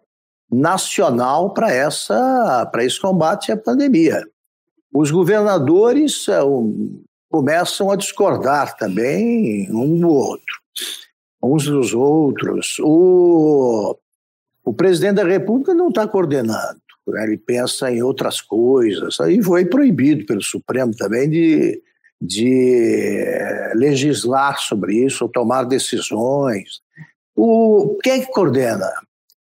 nacional 0.51 1.53
para 1.53 1.71
essa 1.71 2.67
para 2.71 2.83
esse 2.83 2.99
combate 2.99 3.51
à 3.51 3.57
pandemia. 3.57 4.25
Os 4.93 5.11
governadores 5.11 6.27
é, 6.27 6.39
começam 7.29 7.91
a 7.91 7.95
discordar 7.95 8.75
também 8.77 9.69
um 9.71 9.99
do 9.99 10.09
outro 10.09 10.59
uns 11.41 11.65
dos 11.65 11.93
outros. 11.93 12.77
O, 12.79 13.97
o 14.63 14.73
presidente 14.73 15.15
da 15.15 15.23
República 15.23 15.73
não 15.73 15.89
está 15.89 16.07
coordenando, 16.07 16.79
né? 17.07 17.23
ele 17.23 17.37
pensa 17.37 17.91
em 17.91 18.03
outras 18.03 18.41
coisas. 18.41 19.19
Aí 19.19 19.41
foi 19.41 19.65
proibido 19.65 20.25
pelo 20.25 20.41
Supremo 20.41 20.95
também 20.95 21.29
de, 21.29 21.81
de 22.21 23.25
legislar 23.75 24.59
sobre 24.59 25.05
isso, 25.05 25.23
ou 25.23 25.31
tomar 25.31 25.63
decisões. 25.63 26.81
O, 27.35 27.97
quem 28.03 28.13
é 28.13 28.19
que 28.19 28.31
coordena? 28.31 28.89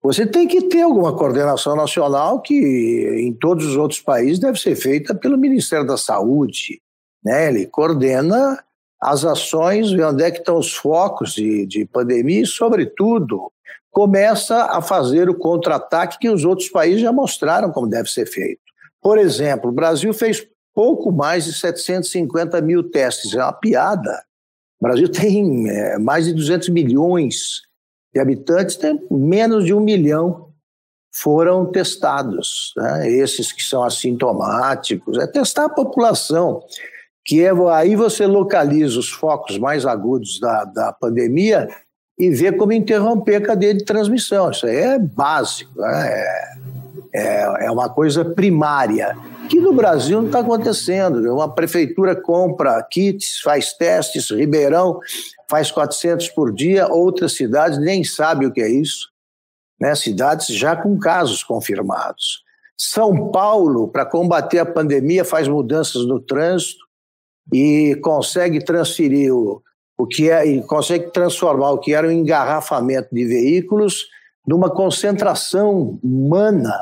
Você 0.09 0.25
tem 0.25 0.49
que 0.49 0.63
ter 0.63 0.81
alguma 0.81 1.15
coordenação 1.15 1.77
nacional 1.77 2.41
que 2.41 2.55
em 2.55 3.31
todos 3.31 3.67
os 3.67 3.77
outros 3.77 4.01
países 4.01 4.39
deve 4.39 4.59
ser 4.59 4.75
feita 4.75 5.15
pelo 5.15 5.37
Ministério 5.37 5.87
da 5.87 5.99
Saúde. 5.99 6.81
Né? 7.23 7.49
Ele 7.49 7.67
coordena 7.67 8.59
as 8.99 9.23
ações, 9.23 9.93
ver 9.93 10.07
onde 10.07 10.25
é 10.25 10.31
que 10.31 10.39
estão 10.39 10.57
os 10.57 10.73
focos 10.75 11.35
de, 11.35 11.67
de 11.67 11.85
pandemia 11.85 12.41
e, 12.41 12.47
sobretudo, 12.47 13.53
começa 13.91 14.65
a 14.71 14.81
fazer 14.81 15.29
o 15.29 15.35
contra-ataque 15.35 16.19
que 16.19 16.31
os 16.31 16.43
outros 16.43 16.71
países 16.71 17.03
já 17.03 17.13
mostraram 17.13 17.71
como 17.71 17.87
deve 17.87 18.09
ser 18.09 18.25
feito. 18.25 18.63
Por 19.03 19.19
exemplo, 19.19 19.69
o 19.69 19.75
Brasil 19.75 20.15
fez 20.15 20.43
pouco 20.75 21.13
mais 21.13 21.45
de 21.45 21.53
750 21.53 22.59
mil 22.63 22.83
testes, 22.83 23.35
é 23.35 23.43
uma 23.43 23.53
piada. 23.53 24.25
O 24.81 24.87
Brasil 24.87 25.09
tem 25.13 25.69
é, 25.69 25.99
mais 25.99 26.25
de 26.25 26.33
200 26.33 26.71
milhões 26.71 27.68
de 28.19 28.21
habitantes, 28.21 28.77
tem 28.77 29.01
menos 29.11 29.65
de 29.65 29.73
um 29.73 29.81
milhão 29.81 30.49
foram 31.11 31.67
testados. 31.67 32.73
Né? 32.77 33.11
Esses 33.11 33.53
que 33.53 33.63
são 33.63 33.83
assintomáticos, 33.83 35.19
é 35.19 35.27
testar 35.27 35.67
a 35.67 35.71
população 35.71 36.63
que 37.25 37.45
é, 37.45 37.51
aí 37.73 37.95
você 37.95 38.27
localiza 38.27 38.99
os 38.99 39.11
focos 39.11 39.59
mais 39.59 39.85
agudos 39.85 40.41
da, 40.41 40.65
da 40.65 40.93
pandemia 40.95 41.69
e 42.19 42.31
vê 42.31 42.51
como 42.51 42.73
interromper 42.73 43.37
a 43.37 43.41
cadeia 43.43 43.75
de 43.75 43.85
transmissão. 43.85 44.51
Isso 44.51 44.67
aí 44.67 44.77
é 44.77 44.99
básico, 44.99 45.79
né? 45.79 46.09
é, 46.11 46.55
é, 47.15 47.67
é 47.67 47.71
uma 47.71 47.91
coisa 47.91 48.25
primária, 48.25 49.15
que 49.49 49.61
no 49.61 49.73
Brasil 49.73 50.19
não 50.21 50.27
está 50.27 50.41
acontecendo. 50.41 51.33
Uma 51.33 51.53
prefeitura 51.53 52.15
compra 52.15 52.83
kits, 52.83 53.41
faz 53.43 53.73
testes, 53.73 54.31
Ribeirão 54.31 55.01
faz 55.51 55.71
400 55.71 56.29
por 56.29 56.53
dia, 56.53 56.87
outras 56.89 57.35
cidades 57.35 57.79
nem 57.79 58.05
sabem 58.05 58.47
o 58.47 58.53
que 58.53 58.61
é 58.61 58.69
isso. 58.69 59.09
Né? 59.81 59.95
Cidades 59.95 60.49
já 60.49 60.77
com 60.77 60.99
casos 60.99 61.43
confirmados. 61.43 62.43
São 62.77 63.31
Paulo, 63.31 63.89
para 63.89 64.07
combater 64.07 64.59
a 64.59 64.67
pandemia, 64.67 65.25
faz 65.25 65.49
mudanças 65.49 66.07
no 66.07 66.21
trânsito, 66.21 66.89
e 67.53 67.97
consegue 68.03 68.63
transferir 68.63 69.35
o, 69.35 69.63
o 69.97 70.07
que 70.07 70.31
é 70.31 70.47
e 70.47 70.63
consegue 70.63 71.11
transformar 71.11 71.73
o 71.73 71.79
que 71.79 71.95
era 71.95 72.07
um 72.07 72.11
engarrafamento 72.11 73.09
de 73.13 73.25
veículos 73.25 74.07
numa 74.47 74.71
concentração 74.71 75.99
humana 76.03 76.75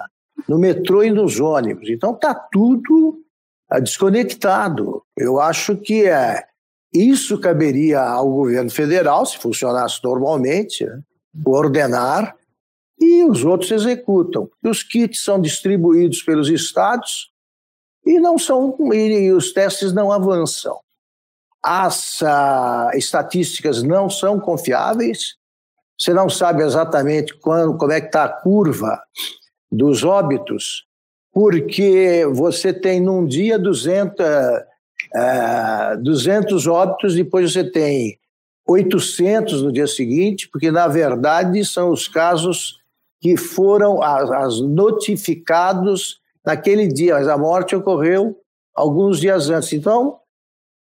no 0.49 0.59
metrô 0.59 1.03
e 1.03 1.11
nos 1.11 1.41
ônibus. 1.41 1.89
Então 1.89 2.13
está 2.13 2.35
tudo 2.35 3.21
ah, 3.71 3.81
desconectado. 3.81 5.03
Eu 5.17 5.41
acho 5.41 5.77
que 5.77 6.07
é 6.07 6.45
isso 6.93 7.39
caberia 7.39 8.01
ao 8.01 8.31
governo 8.31 8.71
federal, 8.71 9.27
se 9.27 9.39
funcionasse 9.39 10.01
normalmente, 10.03 10.85
né? 10.85 11.03
ordenar 11.45 12.35
e 12.99 13.25
os 13.25 13.45
outros 13.45 13.71
executam. 13.71 14.49
Os 14.65 14.83
kits 14.83 15.23
são 15.23 15.41
distribuídos 15.41 16.23
pelos 16.23 16.49
estados 16.49 17.31
e 18.05 18.19
não 18.19 18.39
são 18.39 18.75
e 18.93 19.33
os 19.33 19.53
testes 19.53 19.93
não 19.93 20.11
avançam. 20.11 20.79
As 21.63 22.21
uh, 22.23 22.97
estatísticas 22.97 23.83
não 23.83 24.09
são 24.09 24.39
confiáveis. 24.39 25.35
Você 25.99 26.15
não 26.15 26.29
sabe 26.29 26.63
exatamente 26.63 27.35
quando, 27.39 27.77
como 27.77 27.93
é 27.93 28.01
que 28.01 28.07
está 28.07 28.25
a 28.25 28.29
curva 28.29 29.01
dos 29.77 30.03
óbitos, 30.03 30.87
porque 31.33 32.25
você 32.33 32.73
tem 32.73 33.01
num 33.01 33.27
dia 33.27 33.59
200, 33.59 34.25
uh, 34.25 36.03
200 36.03 36.67
óbitos, 36.67 37.15
depois 37.15 37.53
você 37.53 37.63
tem 37.63 38.19
800 38.67 39.63
no 39.63 39.73
dia 39.73 39.87
seguinte, 39.87 40.49
porque 40.49 40.71
na 40.71 40.89
verdade 40.89 41.65
são 41.65 41.91
os 41.91 42.09
casos 42.09 42.79
que 43.21 43.37
foram 43.37 44.03
as, 44.03 44.31
as 44.31 44.61
notificados 44.61 46.21
naquele 46.45 46.87
dia, 46.89 47.15
mas 47.15 47.29
a 47.29 47.37
morte 47.37 47.77
ocorreu 47.77 48.39
alguns 48.75 49.21
dias 49.21 49.51
antes. 49.51 49.73
Então, 49.73 50.19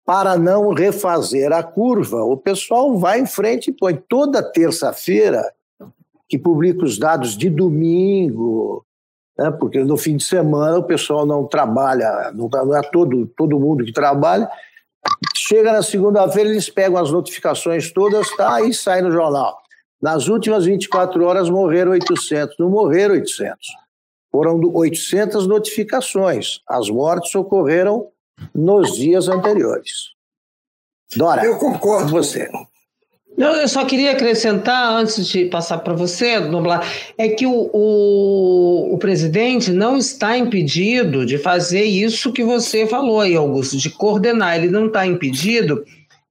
para 0.05 0.37
não 0.37 0.73
refazer 0.73 1.53
a 1.53 1.63
curva, 1.63 2.23
o 2.23 2.35
pessoal 2.35 2.97
vai 2.97 3.19
em 3.19 3.25
frente 3.25 3.69
e 3.69 3.73
põe 3.73 3.95
toda 3.95 4.43
terça-feira, 4.43 5.53
que 6.31 6.39
publica 6.39 6.85
os 6.85 6.97
dados 6.97 7.37
de 7.37 7.49
domingo, 7.49 8.85
né, 9.37 9.51
porque 9.51 9.83
no 9.83 9.97
fim 9.97 10.15
de 10.15 10.23
semana 10.23 10.77
o 10.77 10.83
pessoal 10.83 11.25
não 11.25 11.45
trabalha, 11.45 12.31
não, 12.33 12.49
tá, 12.49 12.63
não 12.63 12.73
é 12.73 12.81
todo, 12.81 13.27
todo 13.35 13.59
mundo 13.59 13.83
que 13.83 13.91
trabalha. 13.91 14.49
Chega 15.35 15.73
na 15.73 15.83
segunda-feira, 15.83 16.49
eles 16.49 16.69
pegam 16.69 16.97
as 16.97 17.11
notificações 17.11 17.91
todas, 17.91 18.33
tá, 18.37 18.55
aí 18.55 18.73
sai 18.73 19.01
no 19.01 19.11
jornal. 19.11 19.59
Nas 20.01 20.29
últimas 20.29 20.63
24 20.63 21.21
horas 21.25 21.49
morreram 21.49 21.91
800, 21.91 22.55
não 22.57 22.69
morreram 22.69 23.15
800 23.15 23.81
foram 24.31 24.59
800 24.73 25.45
notificações. 25.45 26.61
As 26.65 26.89
mortes 26.89 27.35
ocorreram 27.35 28.07
nos 28.55 28.95
dias 28.95 29.27
anteriores. 29.27 30.13
Dora, 31.15 31.43
eu 31.43 31.59
concordo 31.59 32.05
com 32.05 32.17
você. 32.17 32.49
Não, 33.41 33.55
eu 33.55 33.67
só 33.67 33.83
queria 33.85 34.11
acrescentar, 34.11 34.93
antes 34.93 35.25
de 35.25 35.45
passar 35.45 35.79
para 35.79 35.95
você, 35.95 36.39
Noblar, 36.39 36.87
é 37.17 37.27
que 37.27 37.47
o, 37.47 37.71
o, 37.73 38.93
o, 38.93 38.97
presidente 38.99 39.71
não 39.71 39.97
está 39.97 40.37
impedido 40.37 41.25
de 41.25 41.39
fazer 41.39 41.81
isso 41.81 42.31
que 42.31 42.43
você 42.43 42.85
falou 42.85 43.19
aí, 43.19 43.35
Augusto, 43.35 43.77
de 43.77 43.89
coordenar. 43.89 44.57
Ele 44.57 44.69
não 44.69 44.85
está 44.85 45.07
impedido 45.07 45.83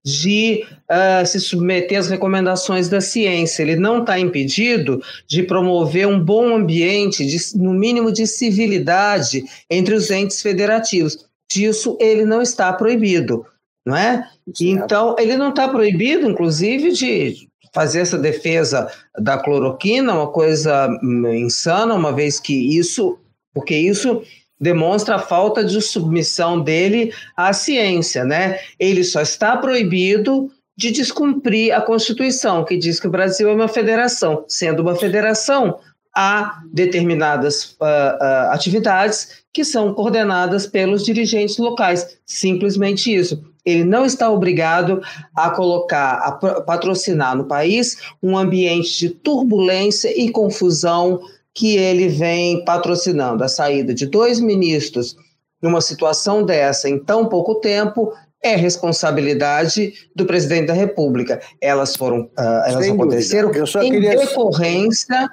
de 0.04 0.64
uh, 0.88 1.26
se 1.26 1.40
submeter 1.40 1.98
às 1.98 2.08
recomendações 2.08 2.88
da 2.88 3.00
ciência. 3.00 3.64
Ele 3.64 3.74
não 3.74 4.02
está 4.02 4.16
impedido 4.16 5.02
de 5.26 5.42
promover 5.42 6.06
um 6.06 6.20
bom 6.20 6.54
ambiente, 6.54 7.26
de, 7.26 7.38
no 7.56 7.72
mínimo 7.72 8.12
de 8.12 8.24
civilidade, 8.24 9.42
entre 9.68 9.96
os 9.96 10.12
entes 10.12 10.40
federativos. 10.40 11.26
Disso 11.50 11.98
ele 12.00 12.24
não 12.24 12.40
está 12.40 12.72
proibido, 12.72 13.44
não 13.84 13.96
é? 13.96 14.28
Então, 14.60 15.16
ele 15.18 15.36
não 15.36 15.50
está 15.50 15.68
proibido, 15.68 16.28
inclusive, 16.28 16.92
de 16.92 17.48
fazer 17.72 18.00
essa 18.00 18.18
defesa 18.18 18.90
da 19.18 19.38
cloroquina, 19.38 20.14
uma 20.14 20.28
coisa 20.28 20.88
hum, 21.02 21.32
insana, 21.32 21.94
uma 21.94 22.12
vez 22.12 22.40
que 22.40 22.76
isso, 22.76 23.18
porque 23.54 23.76
isso 23.76 24.22
demonstra 24.60 25.16
a 25.16 25.20
falta 25.20 25.64
de 25.64 25.80
submissão 25.80 26.60
dele 26.60 27.12
à 27.36 27.52
ciência, 27.52 28.24
né? 28.24 28.58
Ele 28.78 29.02
só 29.02 29.22
está 29.22 29.56
proibido 29.56 30.50
de 30.76 30.90
descumprir 30.90 31.74
a 31.74 31.80
Constituição, 31.80 32.64
que 32.64 32.76
diz 32.76 32.98
que 32.98 33.06
o 33.06 33.10
Brasil 33.10 33.48
é 33.48 33.54
uma 33.54 33.68
federação. 33.68 34.44
Sendo 34.48 34.80
uma 34.80 34.96
federação, 34.96 35.78
há 36.14 36.60
determinadas 36.72 37.76
uh, 37.80 37.84
uh, 37.84 38.50
atividades 38.52 39.40
que 39.52 39.64
são 39.64 39.94
coordenadas 39.94 40.66
pelos 40.66 41.04
dirigentes 41.04 41.58
locais. 41.58 42.18
Simplesmente 42.24 43.14
isso. 43.14 43.42
Ele 43.64 43.84
não 43.84 44.06
está 44.06 44.30
obrigado 44.30 45.02
a 45.36 45.50
colocar, 45.50 46.14
a 46.14 46.32
patrocinar 46.62 47.36
no 47.36 47.44
país 47.44 47.98
um 48.22 48.36
ambiente 48.36 48.98
de 48.98 49.10
turbulência 49.10 50.12
e 50.18 50.30
confusão 50.30 51.20
que 51.54 51.76
ele 51.76 52.08
vem 52.08 52.64
patrocinando. 52.64 53.44
A 53.44 53.48
saída 53.48 53.92
de 53.92 54.06
dois 54.06 54.40
ministros 54.40 55.16
numa 55.60 55.80
situação 55.80 56.42
dessa 56.42 56.88
em 56.88 56.98
tão 56.98 57.26
pouco 57.26 57.56
tempo 57.56 58.12
é 58.42 58.56
responsabilidade 58.56 59.92
do 60.16 60.24
presidente 60.24 60.68
da 60.68 60.72
República. 60.72 61.40
Elas 61.60 61.94
foram, 61.94 62.22
uh, 62.22 62.66
elas 62.66 62.84
Sem 62.84 62.94
aconteceram 62.94 63.50
em 63.50 63.90
queria... 63.90 64.16
decorrência 64.16 65.28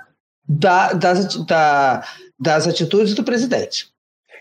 da, 0.48 0.94
das, 0.94 1.46
da, 1.46 2.04
das 2.40 2.68
atitudes 2.68 3.14
do 3.14 3.24
presidente. 3.24 3.90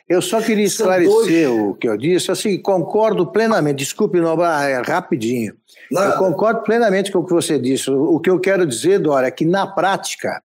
Eu 0.08 0.22
só 0.22 0.40
queria 0.40 0.64
esclarecer 0.64 1.48
dois... 1.48 1.60
o 1.60 1.74
que 1.74 1.88
eu 1.88 1.96
disse. 1.96 2.30
Assim, 2.30 2.60
concordo 2.60 3.26
plenamente. 3.26 3.78
Desculpe, 3.78 4.20
Nobra, 4.20 4.62
é 4.68 4.80
rapidinho. 4.80 5.54
Nada. 5.90 6.14
Eu 6.14 6.18
concordo 6.18 6.62
plenamente 6.62 7.10
com 7.10 7.18
o 7.18 7.26
que 7.26 7.32
você 7.32 7.58
disse. 7.58 7.90
O 7.90 8.20
que 8.20 8.30
eu 8.30 8.38
quero 8.38 8.64
dizer, 8.64 9.00
Dora, 9.00 9.26
é 9.26 9.30
que 9.32 9.44
na 9.44 9.66
prática 9.66 10.40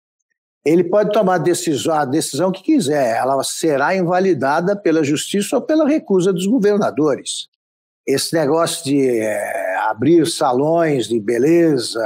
ele 0.65 0.83
pode 0.83 1.11
tomar 1.11 1.37
decisão, 1.39 1.93
a 1.93 2.05
decisão 2.05 2.51
que 2.51 2.63
quiser, 2.63 3.17
ela 3.17 3.43
será 3.43 3.95
invalidada 3.95 4.75
pela 4.75 5.03
justiça 5.03 5.55
ou 5.55 5.61
pela 5.61 5.87
recusa 5.87 6.31
dos 6.31 6.45
governadores. 6.45 7.47
Esse 8.05 8.33
negócio 8.35 8.83
de 8.83 9.19
é, 9.19 9.70
abrir 9.91 10.25
salões 10.27 11.07
de 11.07 11.19
beleza, 11.19 12.05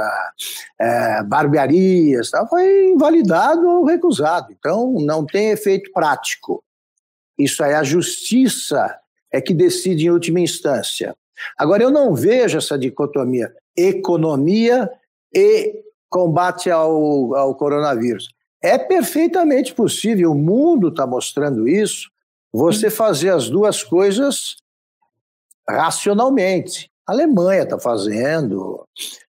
é, 0.78 1.22
barbearias, 1.22 2.30
tal, 2.30 2.48
foi 2.48 2.88
invalidado 2.88 3.66
ou 3.66 3.84
recusado. 3.84 4.52
Então, 4.52 4.92
não 5.00 5.24
tem 5.24 5.50
efeito 5.50 5.90
prático. 5.92 6.62
Isso 7.38 7.62
aí, 7.62 7.74
a 7.74 7.82
justiça 7.82 8.98
é 9.32 9.40
que 9.40 9.54
decide 9.54 10.06
em 10.06 10.10
última 10.10 10.40
instância. 10.40 11.14
Agora, 11.58 11.82
eu 11.82 11.90
não 11.90 12.14
vejo 12.14 12.58
essa 12.58 12.78
dicotomia 12.78 13.52
economia 13.76 14.90
e 15.34 15.82
combate 16.08 16.70
ao, 16.70 17.34
ao 17.34 17.54
coronavírus. 17.54 18.28
É 18.62 18.78
perfeitamente 18.78 19.74
possível, 19.74 20.32
o 20.32 20.34
mundo 20.34 20.88
está 20.88 21.06
mostrando 21.06 21.68
isso, 21.68 22.10
você 22.50 22.88
fazer 22.88 23.30
as 23.30 23.50
duas 23.50 23.82
coisas 23.82 24.56
racionalmente. 25.68 26.90
A 27.06 27.12
Alemanha 27.12 27.62
está 27.62 27.78
fazendo, 27.78 28.84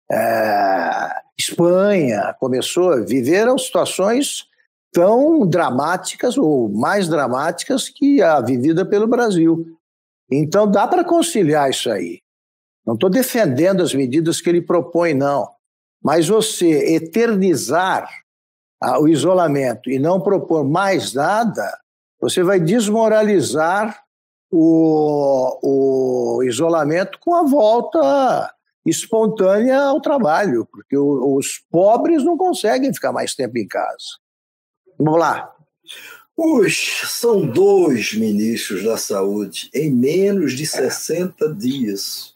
é, 0.10 1.10
Espanha 1.38 2.36
começou 2.40 2.92
a 2.92 3.02
viver 3.02 3.48
situações 3.60 4.46
tão 4.94 5.46
dramáticas 5.46 6.38
ou 6.38 6.70
mais 6.70 7.10
dramáticas 7.10 7.90
que 7.90 8.22
a 8.22 8.40
vivida 8.40 8.86
pelo 8.86 9.08
Brasil. 9.08 9.78
Então 10.32 10.70
dá 10.70 10.88
para 10.88 11.04
conciliar 11.04 11.70
isso 11.70 11.92
aí. 11.92 12.22
Não 12.86 12.94
estou 12.94 13.10
defendendo 13.10 13.82
as 13.82 13.94
medidas 13.94 14.40
que 14.40 14.50
ele 14.50 14.62
propõe, 14.62 15.14
não. 15.14 15.50
Mas 16.02 16.28
você 16.28 16.96
eternizar 16.96 18.08
o 19.00 19.08
isolamento 19.08 19.90
e 19.90 19.98
não 19.98 20.22
propor 20.22 20.64
mais 20.64 21.14
nada, 21.14 21.78
você 22.22 22.44
vai 22.44 22.60
desmoralizar 22.60 24.05
o, 24.58 26.38
o 26.40 26.44
isolamento 26.44 27.20
com 27.20 27.36
a 27.36 27.44
volta 27.44 28.54
espontânea 28.86 29.80
ao 29.82 30.00
trabalho, 30.00 30.68
porque 30.72 30.98
os 30.98 31.60
pobres 31.70 32.24
não 32.24 32.38
conseguem 32.38 32.94
ficar 32.94 33.12
mais 33.12 33.36
tempo 33.36 33.58
em 33.58 33.68
casa. 33.68 34.20
Vamos 34.98 35.20
lá. 35.20 35.52
Os, 36.38 37.02
são 37.10 37.46
dois 37.46 38.14
ministros 38.14 38.84
da 38.84 38.98
saúde 38.98 39.70
em 39.74 39.92
menos 39.92 40.54
de 40.54 40.66
60 40.66 41.54
dias 41.54 42.36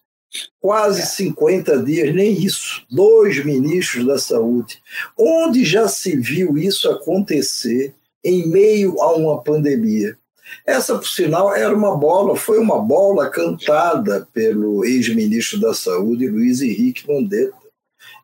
quase 0.59 1.05
50 1.07 1.83
dias, 1.83 2.13
nem 2.13 2.33
isso, 2.33 2.85
dois 2.89 3.43
ministros 3.43 4.05
da 4.05 4.19
saúde. 4.19 4.79
Onde 5.17 5.65
já 5.65 5.87
se 5.87 6.15
viu 6.15 6.55
isso 6.55 6.87
acontecer 6.89 7.95
em 8.23 8.47
meio 8.47 9.01
a 9.01 9.13
uma 9.13 9.43
pandemia? 9.43 10.17
Essa, 10.65 10.95
por 10.95 11.07
sinal, 11.07 11.55
era 11.55 11.75
uma 11.75 11.95
bola, 11.97 12.35
foi 12.35 12.59
uma 12.59 12.79
bola 12.79 13.29
cantada 13.29 14.27
pelo 14.33 14.85
ex-ministro 14.85 15.59
da 15.59 15.73
Saúde, 15.73 16.27
Luiz 16.27 16.61
Henrique 16.61 17.07
Mandetta. 17.07 17.57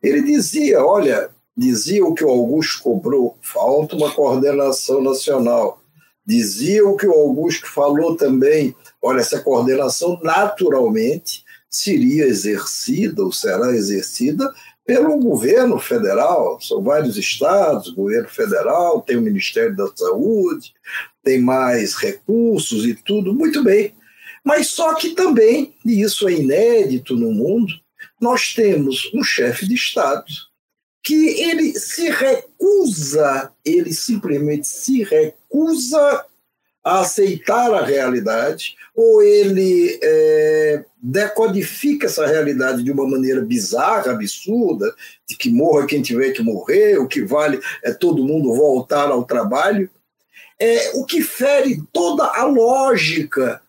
Ele 0.02 0.22
dizia: 0.22 0.84
olha, 0.84 1.30
dizia 1.56 2.06
o 2.06 2.14
que 2.14 2.24
o 2.24 2.30
Augusto 2.30 2.84
cobrou, 2.84 3.38
falta 3.42 3.96
uma 3.96 4.12
coordenação 4.12 5.02
nacional. 5.02 5.82
Dizia 6.26 6.86
o 6.88 6.98
que 6.98 7.06
o 7.06 7.14
Augusto 7.14 7.68
falou 7.68 8.16
também, 8.16 8.76
olha, 9.02 9.20
essa 9.20 9.40
coordenação 9.40 10.20
naturalmente 10.24 11.44
seria 11.70 12.26
exercida 12.26 13.24
ou 13.24 13.32
será 13.32 13.72
exercida 13.76 14.52
pelo 14.86 15.18
governo 15.18 15.80
federal. 15.80 16.60
São 16.62 16.82
vários 16.82 17.18
estados, 17.18 17.90
governo 17.90 18.30
federal 18.30 19.02
tem 19.02 19.18
o 19.18 19.22
Ministério 19.22 19.76
da 19.76 19.88
Saúde, 19.96 20.74
tem 21.24 21.42
mais 21.42 21.96
recursos 21.96 22.86
e 22.86 22.94
tudo, 22.94 23.34
muito 23.34 23.64
bem. 23.64 23.94
Mas 24.44 24.68
só 24.68 24.94
que 24.94 25.10
também, 25.10 25.74
e 25.84 26.02
isso 26.02 26.28
é 26.28 26.34
inédito 26.34 27.16
no 27.16 27.32
mundo, 27.32 27.74
nós 28.22 28.54
temos 28.54 29.12
um 29.14 29.24
chefe 29.24 29.68
de 29.68 29.74
Estado 29.74 30.26
que 31.02 31.40
ele 31.40 31.80
se 31.80 32.10
recusa, 32.10 33.52
ele 33.64 33.94
simplesmente 33.94 34.68
se 34.68 35.04
recusa 35.04 36.26
a 36.84 37.02
aceitar 37.02 37.72
a 37.74 37.86
realidade, 37.86 38.76
ou 38.96 39.22
ele 39.22 40.00
é, 40.02 40.84
decodifica 41.08 42.08
essa 42.08 42.26
realidade 42.26 42.82
de 42.82 42.92
uma 42.92 43.08
maneira 43.08 43.40
bizarra, 43.40 44.12
absurda, 44.12 44.92
de 45.30 45.38
que 45.38 45.52
morra 45.52 45.86
quem 45.86 46.02
tiver 46.02 46.32
que 46.32 46.42
morrer, 46.42 46.98
o 46.98 47.08
que 47.08 47.22
vale 47.24 47.60
é 47.84 47.94
todo 47.94 48.26
mundo 48.26 48.56
voltar 48.56 49.12
ao 49.12 49.24
trabalho, 49.24 49.88
é 50.60 50.94
o 50.96 51.06
que 51.06 51.22
fere 51.22 51.84
toda 51.94 52.26
a 52.26 52.46
lógica 52.46 53.62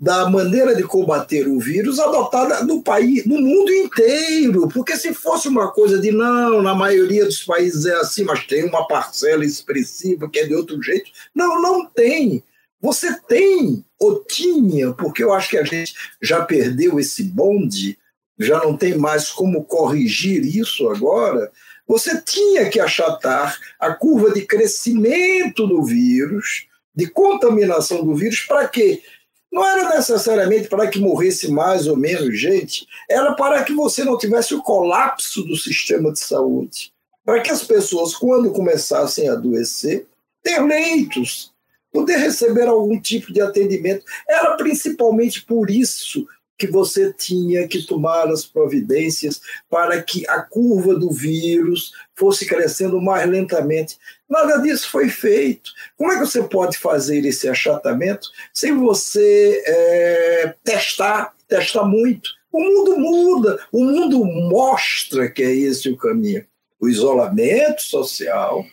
da 0.00 0.30
maneira 0.30 0.74
de 0.74 0.84
combater 0.84 1.46
o 1.46 1.58
vírus 1.60 1.98
adotada 1.98 2.64
no 2.64 2.82
país, 2.82 3.26
no 3.26 3.38
mundo 3.38 3.70
inteiro, 3.70 4.68
porque 4.68 4.96
se 4.96 5.12
fosse 5.12 5.48
uma 5.48 5.70
coisa 5.70 5.98
de 5.98 6.12
não, 6.12 6.62
na 6.62 6.74
maioria 6.74 7.26
dos 7.26 7.44
países 7.44 7.84
é 7.84 7.94
assim, 7.96 8.24
mas 8.24 8.46
tem 8.46 8.64
uma 8.64 8.88
parcela 8.88 9.44
expressiva 9.44 10.30
que 10.30 10.38
é 10.38 10.46
de 10.46 10.54
outro 10.54 10.80
jeito, 10.82 11.10
não, 11.34 11.60
não 11.60 11.84
tem. 11.84 12.42
Você 12.80 13.18
tem 13.22 13.84
ou 13.98 14.24
tinha, 14.24 14.92
porque 14.92 15.22
eu 15.22 15.32
acho 15.32 15.50
que 15.50 15.58
a 15.58 15.64
gente 15.64 15.94
já 16.22 16.44
perdeu 16.44 16.98
esse 17.00 17.24
bonde, 17.24 17.98
já 18.38 18.62
não 18.62 18.76
tem 18.76 18.96
mais 18.96 19.30
como 19.30 19.64
corrigir 19.64 20.44
isso 20.44 20.88
agora. 20.88 21.50
Você 21.86 22.20
tinha 22.22 22.68
que 22.68 22.78
achatar 22.78 23.58
a 23.80 23.92
curva 23.92 24.30
de 24.30 24.42
crescimento 24.42 25.66
do 25.66 25.82
vírus, 25.82 26.66
de 26.94 27.08
contaminação 27.08 28.04
do 28.04 28.14
vírus, 28.14 28.40
para 28.40 28.68
quê? 28.68 29.02
Não 29.50 29.66
era 29.66 29.96
necessariamente 29.96 30.68
para 30.68 30.86
que 30.86 31.00
morresse 31.00 31.50
mais 31.50 31.86
ou 31.86 31.96
menos 31.96 32.38
gente, 32.38 32.86
era 33.08 33.32
para 33.32 33.64
que 33.64 33.72
você 33.72 34.04
não 34.04 34.18
tivesse 34.18 34.54
o 34.54 34.62
colapso 34.62 35.42
do 35.42 35.56
sistema 35.56 36.12
de 36.12 36.20
saúde. 36.20 36.92
Para 37.24 37.40
que 37.40 37.50
as 37.50 37.64
pessoas, 37.64 38.14
quando 38.14 38.52
começassem 38.52 39.28
a 39.28 39.32
adoecer, 39.32 40.06
ter 40.42 40.60
leitos, 40.60 41.52
poder 41.92 42.16
receber 42.18 42.66
algum 42.66 43.00
tipo 43.00 43.32
de 43.32 43.40
atendimento. 43.40 44.04
Era 44.28 44.56
principalmente 44.56 45.44
por 45.44 45.70
isso 45.70 46.26
que 46.58 46.66
você 46.66 47.12
tinha 47.12 47.68
que 47.68 47.86
tomar 47.86 48.26
as 48.28 48.44
providências 48.44 49.40
para 49.70 50.02
que 50.02 50.28
a 50.28 50.42
curva 50.42 50.98
do 50.98 51.08
vírus 51.10 51.92
fosse 52.16 52.44
crescendo 52.46 53.00
mais 53.00 53.30
lentamente. 53.30 53.96
Nada 54.28 54.58
disso 54.58 54.90
foi 54.90 55.08
feito. 55.08 55.70
Como 55.96 56.10
é 56.10 56.18
que 56.18 56.26
você 56.26 56.42
pode 56.42 56.76
fazer 56.76 57.24
esse 57.24 57.48
achatamento 57.48 58.28
sem 58.52 58.76
você 58.76 59.62
é, 59.64 60.54
testar, 60.64 61.32
testar 61.46 61.84
muito, 61.84 62.36
O 62.50 62.60
mundo 62.60 62.98
muda, 62.98 63.60
o 63.70 63.84
mundo 63.84 64.24
mostra 64.24 65.30
que 65.30 65.42
é 65.42 65.54
esse 65.54 65.88
o 65.88 65.96
caminho. 65.96 66.44
O 66.80 66.88
isolamento 66.88 67.82
social, 67.82 68.64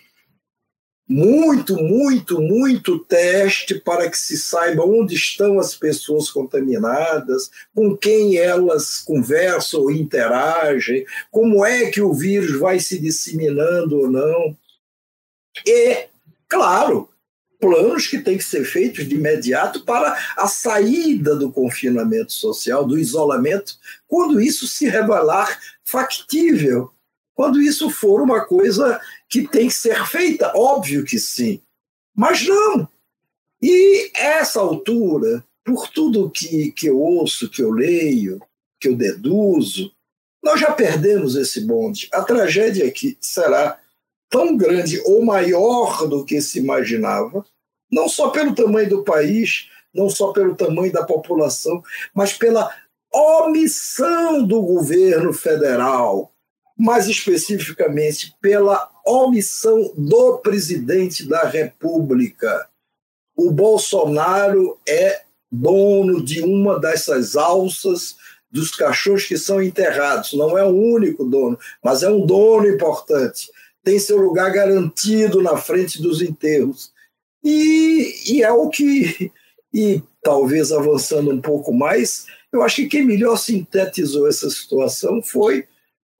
muito, 1.07 1.75
muito, 1.75 2.41
muito 2.41 2.97
teste 2.99 3.75
para 3.75 4.09
que 4.09 4.17
se 4.17 4.37
saiba 4.37 4.83
onde 4.83 5.13
estão 5.13 5.59
as 5.59 5.75
pessoas 5.75 6.31
contaminadas, 6.31 7.51
com 7.75 7.95
quem 7.95 8.37
elas 8.37 8.99
conversam 8.99 9.81
ou 9.81 9.91
interagem, 9.91 11.05
como 11.31 11.63
é 11.63 11.91
que 11.91 12.01
o 12.01 12.13
vírus 12.13 12.59
vai 12.59 12.79
se 12.79 12.99
disseminando 12.99 13.99
ou 13.99 14.09
não. 14.09 14.57
E, 15.65 16.07
claro, 16.49 17.07
planos 17.59 18.07
que 18.07 18.19
têm 18.19 18.37
que 18.37 18.43
ser 18.43 18.65
feitos 18.65 19.07
de 19.07 19.15
imediato 19.15 19.83
para 19.83 20.17
a 20.35 20.47
saída 20.47 21.35
do 21.35 21.51
confinamento 21.51 22.33
social, 22.33 22.85
do 22.85 22.97
isolamento, 22.97 23.77
quando 24.07 24.41
isso 24.41 24.67
se 24.67 24.87
revelar 24.87 25.59
factível, 25.83 26.91
quando 27.35 27.61
isso 27.61 27.89
for 27.89 28.21
uma 28.21 28.45
coisa 28.45 28.99
que 29.29 29.47
tem 29.47 29.67
que 29.67 29.73
ser 29.73 30.07
feita, 30.07 30.51
óbvio 30.55 31.03
que 31.03 31.19
sim, 31.19 31.61
mas 32.15 32.47
não. 32.47 32.87
E 33.61 34.11
essa 34.15 34.61
altura, 34.61 35.43
por 35.63 35.89
tudo 35.89 36.29
que, 36.29 36.71
que 36.71 36.87
eu 36.87 36.99
ouço, 36.99 37.49
que 37.49 37.61
eu 37.61 37.71
leio, 37.71 38.41
que 38.79 38.87
eu 38.87 38.95
deduzo, 38.95 39.91
nós 40.41 40.59
já 40.59 40.71
perdemos 40.71 41.35
esse 41.35 41.61
bonde. 41.61 42.07
A 42.13 42.21
tragédia 42.21 42.87
aqui 42.87 43.17
será 43.19 43.79
tão 44.29 44.55
grande 44.55 45.01
ou 45.05 45.25
maior 45.25 46.07
do 46.07 46.23
que 46.23 46.39
se 46.41 46.59
imaginava, 46.59 47.45
não 47.91 48.07
só 48.07 48.29
pelo 48.29 48.53
tamanho 48.53 48.89
do 48.89 49.03
país, 49.03 49.69
não 49.93 50.09
só 50.09 50.31
pelo 50.31 50.55
tamanho 50.55 50.91
da 50.91 51.03
população, 51.03 51.81
mas 52.13 52.33
pela 52.33 52.71
omissão 53.11 54.43
do 54.43 54.61
governo 54.61 55.33
federal, 55.33 56.34
mais 56.77 57.07
especificamente 57.07 58.35
pela 58.41 58.89
omissão 59.05 59.93
do 59.95 60.37
presidente 60.39 61.27
da 61.27 61.43
República. 61.43 62.67
O 63.35 63.51
Bolsonaro 63.51 64.77
é 64.87 65.23
dono 65.51 66.23
de 66.23 66.41
uma 66.41 66.79
dessas 66.79 67.35
alças 67.35 68.15
dos 68.51 68.71
cachorros 68.71 69.25
que 69.25 69.37
são 69.37 69.61
enterrados. 69.61 70.33
Não 70.33 70.57
é 70.57 70.63
o 70.63 70.75
único 70.75 71.23
dono, 71.23 71.57
mas 71.83 72.03
é 72.03 72.09
um 72.09 72.25
dono 72.25 72.67
importante. 72.67 73.49
Tem 73.83 73.99
seu 73.99 74.17
lugar 74.17 74.51
garantido 74.51 75.41
na 75.41 75.57
frente 75.57 76.01
dos 76.01 76.21
enterros. 76.21 76.91
E, 77.43 78.33
e 78.33 78.43
é 78.43 78.51
o 78.51 78.69
que, 78.69 79.31
e 79.73 80.01
talvez 80.23 80.71
avançando 80.71 81.29
um 81.31 81.39
pouco 81.39 81.71
mais, 81.71 82.25
eu 82.51 82.63
acho 82.63 82.77
que 82.77 82.87
quem 82.87 83.05
melhor 83.05 83.37
sintetizou 83.37 84.27
essa 84.27 84.49
situação 84.49 85.21
foi 85.21 85.67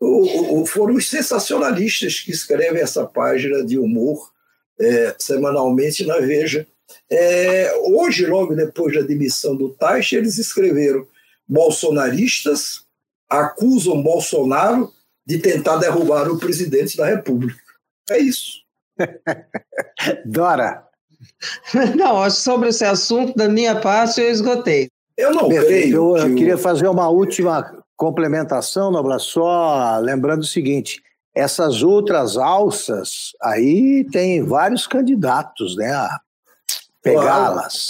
o, 0.06 0.62
o, 0.62 0.66
foram 0.66 0.96
os 0.96 1.10
sensacionalistas 1.10 2.20
que 2.20 2.32
escrevem 2.32 2.82
essa 2.82 3.06
página 3.06 3.64
de 3.66 3.78
humor 3.78 4.32
é, 4.80 5.16
semanalmente 5.18 6.06
na 6.06 6.20
Veja. 6.20 6.68
É, 7.10 7.74
hoje, 7.84 8.26
logo 8.26 8.56
depois 8.56 8.94
da 8.94 9.02
demissão 9.02 9.56
do 9.56 9.70
Taixe, 9.70 10.16
eles 10.16 10.38
escreveram: 10.38 11.06
bolsonaristas 11.48 12.84
acusam 13.30 14.02
Bolsonaro 14.02 14.92
de 15.26 15.40
tentar 15.40 15.78
derrubar 15.78 16.30
o 16.30 16.38
presidente 16.38 16.96
da 16.96 17.06
República. 17.06 17.60
É 18.10 18.20
isso. 18.20 18.64
Dora. 20.26 20.84
Não, 21.96 22.30
sobre 22.30 22.70
esse 22.70 22.86
assunto, 22.86 23.36
da 23.36 23.50
minha 23.50 23.80
parte, 23.80 24.22
eu 24.22 24.30
esgotei. 24.30 24.90
Eu 25.18 25.34
não 25.34 25.50
creio. 25.50 26.18
Eu, 26.18 26.28
que 26.30 26.36
queria 26.36 26.58
fazer 26.58 26.88
uma 26.88 27.10
última 27.10 27.84
complementação, 27.96 28.92
Nobla, 28.92 29.20
só 29.20 29.98
lembrando 30.00 30.42
o 30.42 30.46
seguinte: 30.46 31.02
essas 31.34 31.84
outras 31.84 32.38
alças 32.38 33.32
aí 33.42 34.06
tem 34.12 34.44
vários 34.44 34.88
candidatos 34.88 35.76
né, 35.76 35.92
a 35.92 36.20
pegá-las. 37.02 37.90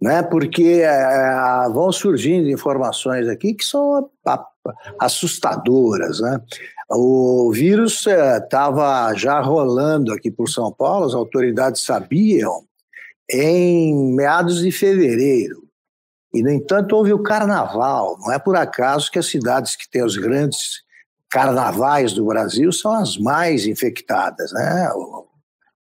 Né, 0.00 0.20
porque 0.20 0.80
é, 0.82 1.68
vão 1.72 1.92
surgindo 1.92 2.50
informações 2.50 3.28
aqui 3.28 3.54
que 3.54 3.64
são 3.64 4.10
assustadoras. 4.98 6.18
Né? 6.18 6.40
O 6.90 7.52
vírus 7.52 8.04
estava 8.08 9.12
é, 9.12 9.16
já 9.16 9.40
rolando 9.40 10.12
aqui 10.12 10.28
por 10.28 10.48
São 10.48 10.72
Paulo, 10.72 11.06
as 11.06 11.14
autoridades 11.14 11.84
sabiam, 11.84 12.64
em 13.30 14.12
meados 14.12 14.60
de 14.60 14.72
fevereiro. 14.72 15.62
E, 16.34 16.42
no 16.42 16.50
entanto, 16.50 16.96
houve 16.96 17.12
o 17.12 17.22
carnaval. 17.22 18.16
Não 18.20 18.32
é 18.32 18.38
por 18.38 18.56
acaso 18.56 19.10
que 19.10 19.18
as 19.18 19.26
cidades 19.26 19.76
que 19.76 19.88
têm 19.88 20.04
os 20.04 20.16
grandes 20.16 20.82
carnavais 21.28 22.12
do 22.12 22.26
Brasil 22.26 22.72
são 22.72 22.92
as 22.92 23.16
mais 23.18 23.66
infectadas. 23.66 24.52
Né? 24.52 24.90
O, 24.94 25.26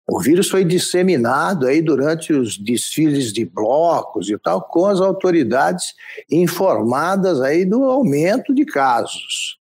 o 0.08 0.20
vírus 0.20 0.50
foi 0.50 0.64
disseminado 0.64 1.66
aí 1.66 1.82
durante 1.82 2.32
os 2.32 2.58
desfiles 2.58 3.34
de 3.34 3.44
blocos 3.46 4.30
e 4.30 4.38
tal, 4.38 4.62
com 4.62 4.86
as 4.86 5.02
autoridades 5.02 5.94
informadas 6.30 7.42
aí 7.42 7.66
do 7.66 7.84
aumento 7.86 8.54
de 8.54 8.66
casos. 8.66 9.58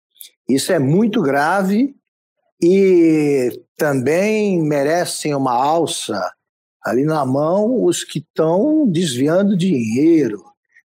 Isso 0.50 0.72
é 0.74 0.80
muito 0.80 1.22
grave 1.22 1.96
e 2.62 3.62
também 3.78 4.62
merecem 4.62 5.34
uma 5.34 5.54
alça 5.54 6.20
ali 6.84 7.04
na 7.04 7.26
mão 7.26 7.84
os 7.84 8.04
que 8.04 8.20
estão 8.20 8.88
desviando 8.88 9.56
dinheiro, 9.56 10.44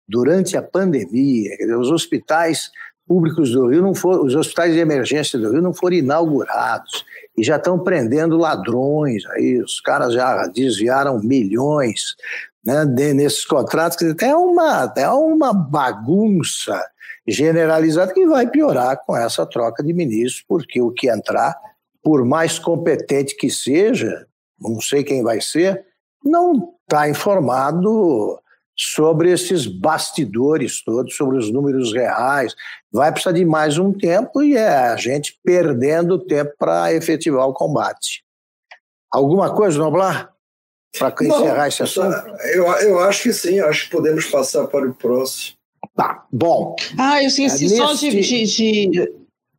durante 0.09 0.57
a 0.57 0.63
pandemia. 0.63 1.51
Os 1.79 1.91
hospitais 1.91 2.71
públicos 3.07 3.51
do 3.53 3.69
Rio 3.69 3.83
não 3.83 3.95
foram, 3.95 4.25
os 4.25 4.35
hospitais 4.35 4.73
de 4.73 4.81
emergência 4.81 5.39
do 5.39 5.51
Rio 5.51 5.63
não 5.63 5.75
foram 5.75 5.97
inaugurados 5.97 7.05
e 7.37 7.43
já 7.43 7.57
estão 7.57 7.79
prendendo 7.79 8.37
ladrões. 8.37 9.25
Aí 9.31 9.61
os 9.61 9.81
caras 9.81 10.15
já 10.15 10.47
desviaram 10.47 11.21
milhões 11.21 12.17
né, 12.65 12.85
nesses 12.85 13.45
contratos. 13.45 13.99
É 14.23 14.35
uma, 14.35 14.93
é 14.97 15.11
uma 15.11 15.53
bagunça 15.53 16.81
generalizada 17.27 18.13
que 18.13 18.27
vai 18.27 18.47
piorar 18.47 19.01
com 19.05 19.17
essa 19.17 19.47
troca 19.47 19.83
de 19.83 19.93
ministros, 19.93 20.45
porque 20.47 20.81
o 20.81 20.91
que 20.91 21.09
entrar, 21.09 21.55
por 22.03 22.25
mais 22.25 22.59
competente 22.59 23.37
que 23.37 23.51
seja, 23.51 24.27
não 24.61 24.81
sei 24.81 25.03
quem 25.03 25.23
vai 25.23 25.41
ser, 25.41 25.85
não 26.23 26.75
está 26.87 27.09
informado 27.09 28.39
sobre 28.77 29.31
esses 29.31 29.67
bastidores 29.67 30.83
todos, 30.83 31.15
sobre 31.15 31.39
os 31.39 31.51
números 31.51 31.93
reais. 31.93 32.55
Vai 32.93 33.13
precisar 33.13 33.33
de 33.33 33.45
mais 33.45 33.79
um 33.79 33.93
tempo 33.93 34.43
e 34.43 34.57
é 34.57 34.69
a 34.69 34.97
gente 34.97 35.39
perdendo 35.45 36.19
tempo 36.19 36.53
para 36.59 36.93
efetivar 36.93 37.47
o 37.47 37.55
combate. 37.55 38.25
Alguma 39.11 39.55
coisa, 39.55 39.79
Noblar? 39.79 40.33
Para 40.99 41.15
encerrar 41.21 41.69
esse 41.69 41.83
assunto? 41.83 42.17
Eu, 42.53 42.67
eu 42.67 43.01
acho 43.01 43.25
que 43.25 43.33
sim, 43.33 43.61
acho 43.61 43.85
que 43.85 43.91
podemos 43.91 44.27
passar 44.27 44.67
para 44.67 44.89
o 44.89 44.95
próximo. 44.95 45.57
Tá, 45.95 46.25
bom. 46.33 46.75
Ah, 46.99 47.23
eu 47.23 47.29
esqueci 47.29 47.67
é, 47.67 47.77
só 47.77 47.91
neste... 47.91 48.11
de, 48.11 48.45
de, 48.91 49.13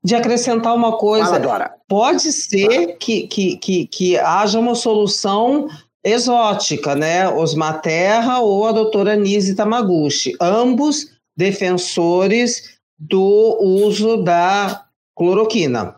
de, 0.04 0.15
acrescentar 0.15 0.73
uma 0.73 0.97
coisa. 0.97 1.25
Fala, 1.25 1.39
Dora. 1.39 1.75
Pode 1.88 2.32
ser 2.32 2.97
que, 2.97 3.28
que, 3.28 3.58
que, 3.58 3.88
que 3.88 4.17
haja 4.17 4.60
uma 4.60 4.75
solução 4.75 5.67
exótica, 6.05 6.93
né? 6.95 7.27
Osmar 7.27 7.81
Terra 7.81 8.39
ou 8.39 8.67
a 8.67 8.71
doutora 8.71 9.15
Nise 9.15 9.55
Tamaguchi, 9.55 10.35
ambos 10.39 11.11
defensores 11.35 12.77
do 12.97 13.57
uso 13.59 14.17
da 14.23 14.85
cloroquina. 15.15 15.95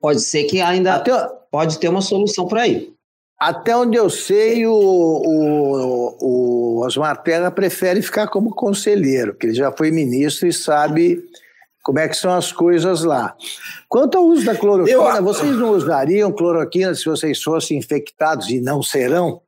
Pode 0.00 0.20
ser 0.20 0.44
que 0.44 0.60
ainda 0.60 0.96
Até... 0.96 1.12
pode 1.50 1.78
ter 1.78 1.88
uma 1.88 2.02
solução 2.02 2.48
por 2.48 2.58
aí. 2.58 2.92
Até 3.38 3.76
onde 3.76 3.96
eu 3.96 4.10
sei, 4.10 4.66
o, 4.66 4.72
o, 4.72 6.16
o 6.20 6.84
Osmar 6.84 7.22
Terra 7.22 7.50
prefere 7.50 8.02
ficar 8.02 8.28
como 8.28 8.54
conselheiro, 8.54 9.32
porque 9.32 9.46
ele 9.48 9.54
já 9.54 9.72
foi 9.72 9.90
ministro 9.90 10.46
e 10.46 10.52
sabe 10.52 11.24
como 11.82 11.98
é 11.98 12.08
que 12.08 12.16
são 12.16 12.32
as 12.32 12.52
coisas 12.52 13.02
lá. 13.02 13.34
Quanto 13.88 14.16
ao 14.16 14.24
uso 14.24 14.44
da 14.44 14.54
cloroquina, 14.54 15.16
eu... 15.16 15.22
vocês 15.22 15.56
não 15.56 15.70
usariam 15.72 16.32
cloroquina 16.32 16.94
se 16.94 17.04
vocês 17.04 17.42
fossem 17.42 17.76
infectados 17.78 18.48
e 18.48 18.60
não 18.60 18.82
serão? 18.82 19.40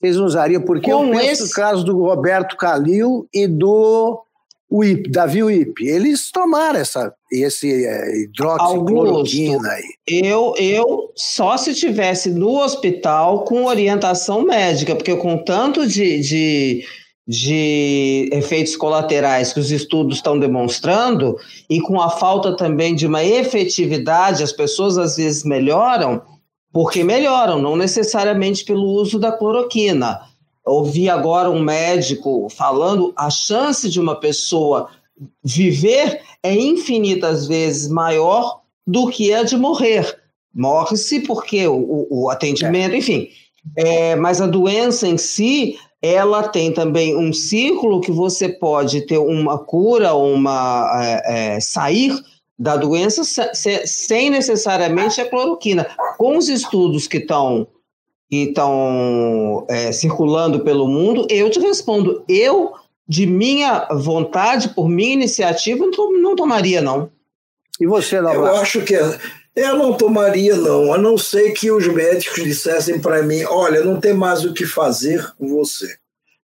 Vocês 0.00 0.16
não 0.16 0.24
usariam, 0.24 0.62
porque 0.62 0.90
Com 0.90 1.06
eu 1.06 1.10
penso 1.18 1.44
esse... 1.44 1.48
no 1.48 1.50
caso 1.50 1.84
do 1.84 1.98
Roberto 1.98 2.56
Calil 2.56 3.28
e 3.32 3.46
do 3.46 4.24
Wip, 4.72 5.10
Davi 5.10 5.42
Wip. 5.42 5.86
Eles 5.86 6.30
tomaram 6.30 6.80
essa, 6.80 7.14
esse 7.30 7.84
é, 7.84 8.22
hidroxicloroquina 8.22 9.68
aí. 9.68 9.84
Eu, 10.08 10.54
eu 10.56 11.12
só 11.14 11.58
se 11.58 11.74
tivesse 11.74 12.30
no 12.30 12.58
hospital 12.58 13.44
com 13.44 13.66
orientação 13.66 14.42
médica, 14.42 14.96
porque 14.96 15.14
com 15.14 15.36
tanto 15.44 15.86
de, 15.86 16.20
de 16.20 16.84
de 17.26 18.28
efeitos 18.32 18.76
colaterais 18.76 19.52
que 19.52 19.60
os 19.60 19.70
estudos 19.70 20.16
estão 20.16 20.38
demonstrando 20.38 21.36
e 21.70 21.80
com 21.80 22.00
a 22.00 22.10
falta 22.10 22.56
também 22.56 22.94
de 22.94 23.06
uma 23.06 23.24
efetividade, 23.24 24.42
as 24.42 24.52
pessoas 24.52 24.98
às 24.98 25.16
vezes 25.16 25.44
melhoram 25.44 26.20
porque 26.72 27.04
melhoram, 27.04 27.60
não 27.60 27.76
necessariamente 27.76 28.64
pelo 28.64 28.86
uso 28.86 29.18
da 29.18 29.30
cloroquina. 29.30 30.22
Ouvi 30.64 31.10
agora 31.10 31.50
um 31.50 31.60
médico 31.60 32.48
falando 32.48 33.12
a 33.16 33.28
chance 33.28 33.90
de 33.90 34.00
uma 34.00 34.18
pessoa 34.18 34.88
viver 35.44 36.20
é 36.42 36.54
infinitas 36.54 37.46
vezes 37.46 37.88
maior 37.88 38.62
do 38.86 39.08
que 39.08 39.32
a 39.34 39.42
de 39.42 39.56
morrer. 39.56 40.18
Morre-se 40.54 41.20
porque 41.20 41.66
o, 41.66 42.06
o 42.10 42.30
atendimento, 42.30 42.94
é. 42.94 42.98
enfim. 42.98 43.28
É, 43.76 44.16
mas 44.16 44.40
a 44.40 44.46
doença 44.46 45.06
em 45.06 45.18
si, 45.18 45.78
ela 46.02 46.48
tem 46.48 46.72
também 46.72 47.16
um 47.16 47.32
ciclo 47.32 48.00
que 48.00 48.10
você 48.10 48.48
pode 48.48 49.02
ter 49.02 49.18
uma 49.18 49.56
cura, 49.56 50.14
uma 50.14 50.90
é, 51.00 51.54
é 51.54 51.60
sair 51.60 52.12
da 52.58 52.76
doença 52.76 53.22
sem 53.54 54.30
necessariamente 54.30 55.20
a 55.20 55.28
cloroquina. 55.28 55.86
Com 56.18 56.36
os 56.36 56.48
estudos 56.48 57.06
que 57.06 57.18
estão 57.18 57.66
que 58.28 58.44
estão 58.44 59.66
é, 59.68 59.92
circulando 59.92 60.60
pelo 60.60 60.88
mundo, 60.88 61.26
eu 61.28 61.50
te 61.50 61.60
respondo, 61.60 62.24
eu 62.26 62.72
de 63.06 63.26
minha 63.26 63.86
vontade, 63.90 64.70
por 64.70 64.88
minha 64.88 65.12
iniciativa, 65.12 65.84
não, 65.86 66.12
não 66.12 66.34
tomaria 66.34 66.80
não. 66.80 67.10
E 67.78 67.86
você, 67.86 68.18
Laura? 68.20 68.52
Eu 68.52 68.56
acho 68.56 68.80
que 68.82 68.96
eu 69.54 69.76
não 69.76 69.94
tomaria 69.94 70.56
não, 70.56 70.92
a 70.92 70.98
não 70.98 71.18
ser 71.18 71.52
que 71.52 71.70
os 71.70 71.86
médicos 71.86 72.42
dissessem 72.42 73.00
para 73.00 73.22
mim, 73.22 73.44
olha, 73.44 73.84
não 73.84 74.00
tem 74.00 74.14
mais 74.14 74.44
o 74.44 74.54
que 74.54 74.64
fazer 74.64 75.32
com 75.38 75.48
você. 75.48 75.96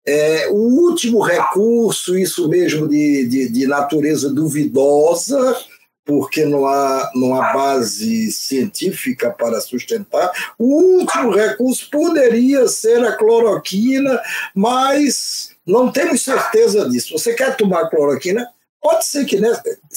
É, 0.05 0.47
o 0.49 0.55
último 0.55 1.21
recurso, 1.21 2.17
isso 2.17 2.47
mesmo 2.47 2.87
de, 2.87 3.25
de, 3.27 3.49
de 3.49 3.67
natureza 3.67 4.33
duvidosa, 4.33 5.57
porque 6.05 6.45
não 6.45 6.65
há, 6.65 7.11
não 7.13 7.35
há 7.35 7.51
base 7.51 8.31
científica 8.31 9.29
para 9.29 9.59
sustentar. 9.59 10.31
O 10.57 10.99
último 10.99 11.31
recurso 11.31 11.89
poderia 11.91 12.65
ser 12.69 13.03
a 13.05 13.11
cloroquina, 13.11 14.17
mas 14.55 15.51
não 15.65 15.91
temos 15.91 16.21
certeza 16.21 16.89
disso. 16.89 17.17
Você 17.17 17.33
quer 17.33 17.57
tomar 17.57 17.89
cloroquina? 17.89 18.47
Pode 18.81 19.05
ser 19.05 19.25
que 19.25 19.39
né, 19.39 19.51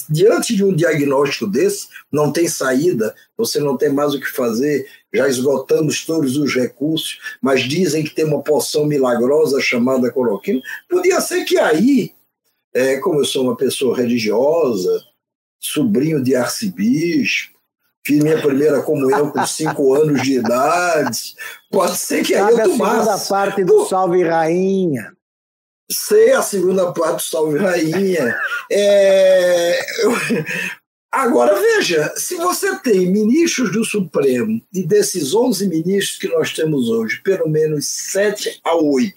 diante 0.09 0.57
de 0.57 0.64
um 0.64 0.75
diagnóstico 0.75 1.47
desse, 1.47 1.88
não 2.11 2.33
tem 2.33 2.49
saída, 2.49 3.14
você 3.37 3.61
não 3.61 3.77
tem 3.77 3.90
mais 3.90 4.14
o 4.14 4.21
que 4.21 4.29
fazer, 4.29 4.87
já 5.12 5.29
esgotamos 5.29 6.05
todos 6.05 6.37
os 6.37 6.55
recursos, 6.55 7.19
mas 7.43 7.62
dizem 7.62 8.03
que 8.03 8.14
tem 8.14 8.25
uma 8.25 8.43
poção 8.43 8.87
milagrosa 8.87 9.61
chamada 9.61 10.11
cloroquina. 10.11 10.61
Podia 10.88 11.21
ser 11.21 11.45
que 11.45 11.59
aí, 11.59 12.14
é, 12.75 12.97
como 12.99 13.21
eu 13.21 13.25
sou 13.25 13.45
uma 13.45 13.57
pessoa 13.57 13.97
religiosa, 13.97 15.03
sobrinho 15.59 16.23
de 16.23 16.35
arcebispo, 16.35 17.59
fiz 18.05 18.23
minha 18.23 18.40
primeira 18.40 18.83
comunhão 18.83 19.31
com 19.31 19.47
cinco 19.47 19.93
anos 19.95 20.23
de 20.23 20.38
idade. 20.38 21.35
Pode 21.71 21.99
ser 21.99 22.25
que 22.25 22.35
aí 22.35 22.55
eu 22.55 22.71
tomasse. 22.71 23.09
a 23.09 23.19
segunda 23.19 23.29
parte 23.29 23.64
do 23.64 23.85
Salve 23.87 24.23
Rainha. 24.23 25.12
Sei 25.90 26.33
a 26.33 26.42
segunda 26.42 26.92
parte 26.92 27.16
do 27.16 27.22
Salve 27.22 27.59
Rainha. 27.59 28.37
É... 28.70 29.81
Agora, 31.12 31.59
veja, 31.61 32.12
se 32.16 32.37
você 32.37 32.79
tem 32.79 33.11
ministros 33.11 33.72
do 33.72 33.85
Supremo, 33.85 34.62
e 34.72 34.87
desses 34.87 35.35
11 35.35 35.66
ministros 35.66 36.18
que 36.18 36.29
nós 36.29 36.53
temos 36.53 36.88
hoje, 36.88 37.20
pelo 37.24 37.48
menos 37.48 37.88
7 37.88 38.61
a 38.62 38.76
8 38.76 39.12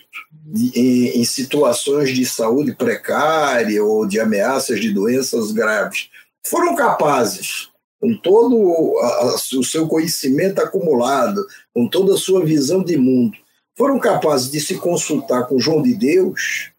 em, 0.75 1.19
em 1.19 1.23
situações 1.23 2.09
de 2.09 2.25
saúde 2.25 2.73
precária 2.73 3.83
ou 3.83 4.07
de 4.07 4.19
ameaças 4.19 4.81
de 4.81 4.91
doenças 4.91 5.51
graves, 5.51 6.09
foram 6.43 6.75
capazes, 6.75 7.69
com 8.01 8.17
todo 8.17 8.57
o 8.57 9.63
seu 9.63 9.87
conhecimento 9.87 10.59
acumulado, 10.59 11.45
com 11.73 11.87
toda 11.87 12.15
a 12.15 12.17
sua 12.17 12.43
visão 12.43 12.83
de 12.83 12.97
mundo, 12.97 13.37
foram 13.77 13.99
capazes 13.99 14.51
de 14.51 14.59
se 14.59 14.75
consultar 14.75 15.47
com 15.47 15.59
João 15.59 15.81
de 15.81 15.93
Deus. 15.93 16.71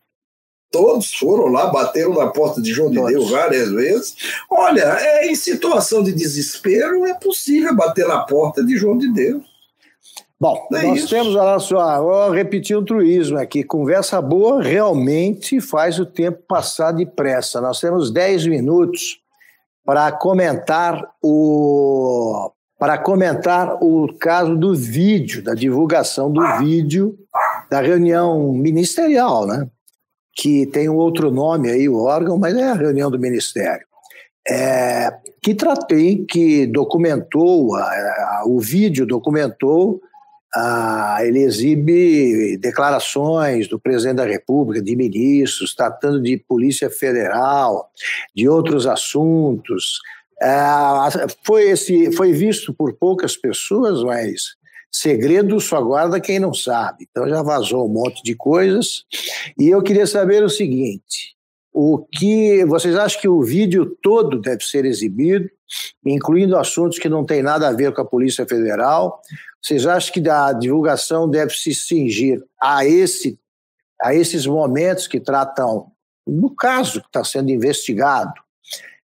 Todos 0.71 1.15
foram 1.15 1.47
lá, 1.47 1.69
bateram 1.69 2.15
na 2.15 2.29
porta 2.29 2.61
de 2.61 2.73
João 2.73 2.91
de 2.91 2.97
Todos. 2.97 3.13
Deus 3.13 3.31
várias 3.31 3.71
vezes. 3.71 4.17
Olha, 4.51 4.83
é, 5.01 5.27
em 5.27 5.35
situação 5.35 6.03
de 6.03 6.13
desespero, 6.13 7.07
é 7.07 7.15
possível 7.15 7.75
bater 7.75 8.07
na 8.09 8.21
porta 8.21 8.65
de 8.65 8.77
João 8.77 8.99
de 8.99 9.13
Deus. 9.13 9.45
Bom, 10.41 10.69
é 10.73 10.83
nós 10.83 10.99
isso. 10.99 11.11
temos, 11.11 11.35
olha 11.37 11.59
só, 11.61 12.03
vou 12.03 12.31
repetir 12.31 12.77
um 12.77 12.85
truísmo 12.85 13.39
aqui. 13.39 13.63
Conversa 13.63 14.21
boa 14.21 14.61
realmente 14.61 15.61
faz 15.61 15.99
o 15.99 16.05
tempo 16.05 16.43
passar 16.49 16.93
depressa. 16.93 17.61
Nós 17.61 17.81
temos 17.81 18.11
10 18.11 18.49
minutos 18.49 19.21
para 19.85 20.11
comentar 20.13 21.01
o 21.23 22.51
para 22.85 22.99
comentar 22.99 23.83
o 23.83 24.15
caso 24.19 24.55
do 24.55 24.75
vídeo, 24.75 25.43
da 25.43 25.55
divulgação 25.55 26.31
do 26.31 26.43
vídeo 26.59 27.17
da 27.71 27.81
reunião 27.81 28.53
ministerial, 28.53 29.47
né? 29.47 29.67
Que 30.37 30.67
tem 30.67 30.87
um 30.91 30.97
outro 30.97 31.31
nome 31.31 31.71
aí, 31.71 31.89
o 31.89 31.97
órgão, 31.97 32.37
mas 32.37 32.55
é 32.55 32.65
a 32.65 32.75
reunião 32.75 33.11
do 33.11 33.19
ministério. 33.19 33.87
É, 34.47 35.11
que 35.43 35.55
tratei, 35.55 36.27
que 36.27 36.67
documentou, 36.67 37.75
a, 37.75 37.81
a, 37.81 38.43
o 38.47 38.61
vídeo 38.61 39.07
documentou 39.07 40.03
ah, 40.55 41.19
ele 41.23 41.41
exibe 41.41 42.57
declarações 42.59 43.67
do 43.67 43.81
presidente 43.81 44.19
da 44.19 44.27
República, 44.27 44.85
de 44.85 44.95
ministros, 44.95 45.75
tratando 45.75 46.23
de 46.23 46.37
Polícia 46.37 46.89
Federal, 46.89 47.91
de 48.37 48.49
outros 48.49 48.87
assuntos. 48.87 49.99
Ah, 50.41 51.09
foi, 51.43 51.71
esse, 51.71 52.13
foi 52.13 52.33
visto 52.33 52.75
por 52.75 52.95
poucas 52.95 53.37
pessoas, 53.37 54.03
mas 54.03 54.57
segredo 54.91 55.61
só 55.61 55.83
guarda 55.83 56.21
quem 56.21 56.39
não 56.39 56.55
sabe. 56.55 57.07
Então 57.11 57.29
já 57.29 57.43
vazou 57.43 57.87
um 57.87 57.93
monte 57.93 58.23
de 58.23 58.35
coisas. 58.35 59.05
E 59.59 59.69
eu 59.69 59.83
queria 59.83 60.07
saber 60.07 60.43
o 60.43 60.49
seguinte: 60.49 61.35
o 61.73 61.99
que 61.99 62.65
vocês 62.67 62.95
acham 62.95 63.21
que 63.21 63.29
o 63.29 63.43
vídeo 63.43 63.97
todo 64.01 64.41
deve 64.41 64.65
ser 64.65 64.85
exibido, 64.85 65.51
incluindo 66.07 66.57
assuntos 66.57 67.01
que 67.01 67.09
não 67.09 67.25
têm 67.25 67.43
nada 67.43 67.69
a 67.69 67.73
ver 67.73 67.93
com 67.93 68.01
a 68.01 68.07
Polícia 68.07 68.47
Federal? 68.47 69.21
Vocês 69.61 69.85
acham 69.87 70.13
que 70.13 70.29
a 70.29 70.53
divulgação 70.53 71.29
deve 71.29 71.53
se 71.55 71.75
cingir 71.75 72.41
a, 72.61 72.87
esse, 72.87 73.39
a 74.01 74.15
esses 74.15 74.47
momentos 74.47 75.09
que 75.09 75.19
tratam 75.19 75.91
do 76.27 76.55
caso 76.55 77.01
que 77.01 77.07
está 77.09 77.25
sendo 77.25 77.51
investigado? 77.51 78.44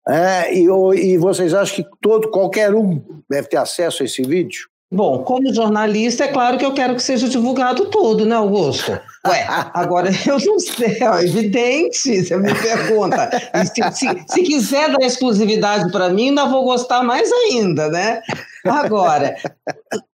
É, 0.08 0.54
e, 0.54 0.66
e 0.66 1.18
vocês 1.18 1.52
acham 1.52 1.76
que 1.76 1.90
todo, 2.00 2.30
qualquer 2.30 2.74
um 2.74 3.02
deve 3.28 3.48
ter 3.48 3.56
acesso 3.56 4.02
a 4.02 4.06
esse 4.06 4.22
vídeo? 4.22 4.68
Bom, 4.88 5.24
como 5.24 5.52
jornalista, 5.52 6.24
é 6.24 6.28
claro 6.28 6.56
que 6.58 6.64
eu 6.64 6.72
quero 6.72 6.94
que 6.94 7.02
seja 7.02 7.28
divulgado 7.28 7.86
tudo, 7.86 8.24
né, 8.24 8.36
Augusto? 8.36 8.92
Ué, 9.26 9.44
agora 9.74 10.10
eu 10.24 10.38
não 10.46 10.60
sei, 10.60 10.98
é 11.00 11.24
evidente, 11.24 12.22
você 12.22 12.36
me 12.36 12.54
pergunta. 12.54 13.28
Se, 13.64 13.82
se, 13.92 14.24
se, 14.28 14.42
quiser 14.42 14.92
dar 14.92 15.04
exclusividade 15.04 15.90
para 15.90 16.08
mim, 16.08 16.28
ainda 16.28 16.46
vou 16.46 16.62
gostar 16.62 17.02
mais 17.02 17.28
ainda, 17.32 17.88
né? 17.88 18.22
Agora, 18.64 19.34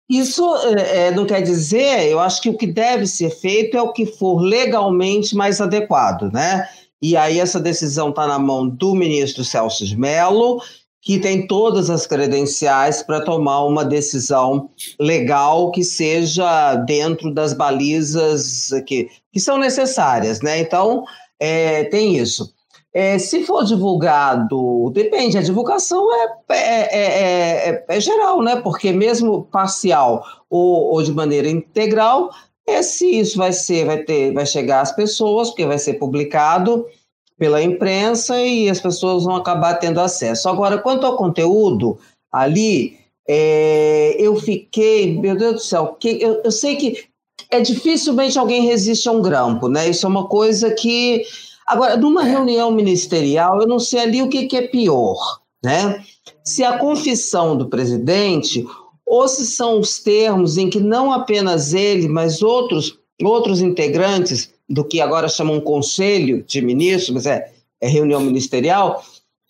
isso 0.09 0.43
é, 0.95 1.11
não 1.11 1.27
quer 1.27 1.43
dizer, 1.43 2.11
eu 2.11 2.19
acho 2.19 2.41
que 2.41 2.49
o 2.49 2.57
que 2.57 2.67
deve 2.67 3.07
ser 3.07 3.29
feito 3.29 3.77
é 3.77 3.83
o 3.83 3.93
que 3.93 4.07
for 4.07 4.41
legalmente 4.41 5.37
mais 5.37 5.61
adequado, 5.61 6.33
né? 6.33 6.67
E 7.03 7.17
aí 7.17 7.41
essa 7.41 7.59
decisão 7.59 8.11
está 8.11 8.29
na 8.29 8.39
mão 8.39 8.69
do 8.69 8.95
ministro 8.95 9.45
Celso 9.45 9.85
de 9.85 9.99
Mello, 9.99 10.63
que 11.01 11.19
tem 11.19 11.49
todas 11.49 11.91
as 11.91 12.07
credenciais 12.07 13.03
para 13.03 13.21
tomar 13.21 13.65
uma 13.65 13.85
decisão 13.85 14.71
legal 15.01 15.73
que 15.73 15.83
seja 15.83 16.77
dentro 16.77 17.35
das 17.35 17.53
balizas 17.53 18.71
que, 18.87 19.11
que 19.33 19.41
são 19.41 19.59
necessárias, 19.59 20.41
né? 20.41 20.61
Então, 20.61 21.03
é, 21.41 21.85
tem 21.85 22.17
isso. 22.17 22.55
É, 22.95 23.19
se 23.19 23.43
for 23.45 23.65
divulgado, 23.65 24.91
depende, 24.95 25.37
a 25.37 25.43
divulgação 25.43 26.07
é, 26.15 26.29
é, 26.51 27.71
é, 27.71 27.85
é 27.89 28.01
geral, 28.01 28.41
né? 28.41 28.57
Porque 28.57 28.93
mesmo 28.93 29.43
parcial 29.51 30.25
ou, 30.49 30.93
ou 30.93 31.03
de 31.03 31.11
maneira 31.11 31.49
integral, 31.49 32.31
é 32.67 32.83
se 32.83 33.07
isso 33.07 33.39
vai 33.39 33.53
ser, 33.53 33.85
vai 33.85 33.99
ter, 33.99 34.33
vai 34.33 34.47
chegar 34.47 34.81
às 34.81 34.93
pessoas, 34.93 35.49
porque 35.49 35.67
vai 35.67 35.79
ser 35.79 35.95
publicado 35.95 36.87
pela 37.39 37.63
imprensa 37.63 38.41
e 38.41 38.69
as 38.71 38.81
pessoas 38.81 39.25
vão 39.25 39.35
acabar 39.35 39.75
tendo 39.75 40.01
acesso. 40.01 40.49
Agora, 40.49 40.79
quanto 40.79 41.05
ao 41.05 41.17
conteúdo, 41.17 41.99
ali 42.31 42.97
é, 43.29 44.15
eu 44.19 44.37
fiquei, 44.37 45.19
meu 45.19 45.37
Deus 45.37 45.55
do 45.55 45.61
céu, 45.61 45.97
que, 45.99 46.23
eu, 46.23 46.41
eu 46.45 46.53
sei 46.53 46.77
que 46.77 47.05
é 47.51 47.61
dificilmente 47.61 48.39
alguém 48.39 48.63
resiste 48.63 49.09
a 49.09 49.13
um 49.13 49.21
grampo, 49.21 49.69
né? 49.69 49.89
Isso 49.89 50.07
é 50.07 50.09
uma 50.09 50.27
coisa 50.27 50.71
que. 50.73 51.23
Agora, 51.67 51.97
numa 51.97 52.23
reunião 52.23 52.71
ministerial, 52.71 53.61
eu 53.61 53.69
não 53.69 53.79
sei 53.79 54.01
ali 54.01 54.23
o 54.23 54.29
que, 54.29 54.47
que 54.47 54.57
é 54.57 54.67
pior, 54.67 55.41
né? 55.63 56.03
Se 56.45 56.65
a 56.65 56.79
confissão 56.79 57.57
do 57.57 57.69
presidente 57.69 58.67
ou 59.13 59.29
se 59.29 59.45
são 59.45 59.79
os 59.79 59.99
termos 59.99 60.57
em 60.57 60.71
que 60.71 60.81
não 60.81 61.13
apenas 61.13 61.75
ele, 61.75 62.09
mas 62.09 62.41
outros, 62.41 62.99
outros 63.23 63.61
integrantes 63.61 64.55
do 64.67 64.83
que 64.83 65.03
agora 65.03 65.29
chamam 65.29 65.61
conselho 65.61 66.43
de 66.45 66.63
ministros, 66.63 67.11
mas 67.11 67.27
é, 67.27 67.53
é 67.79 67.89
reunião 67.89 68.23
ministerial, 68.23 69.05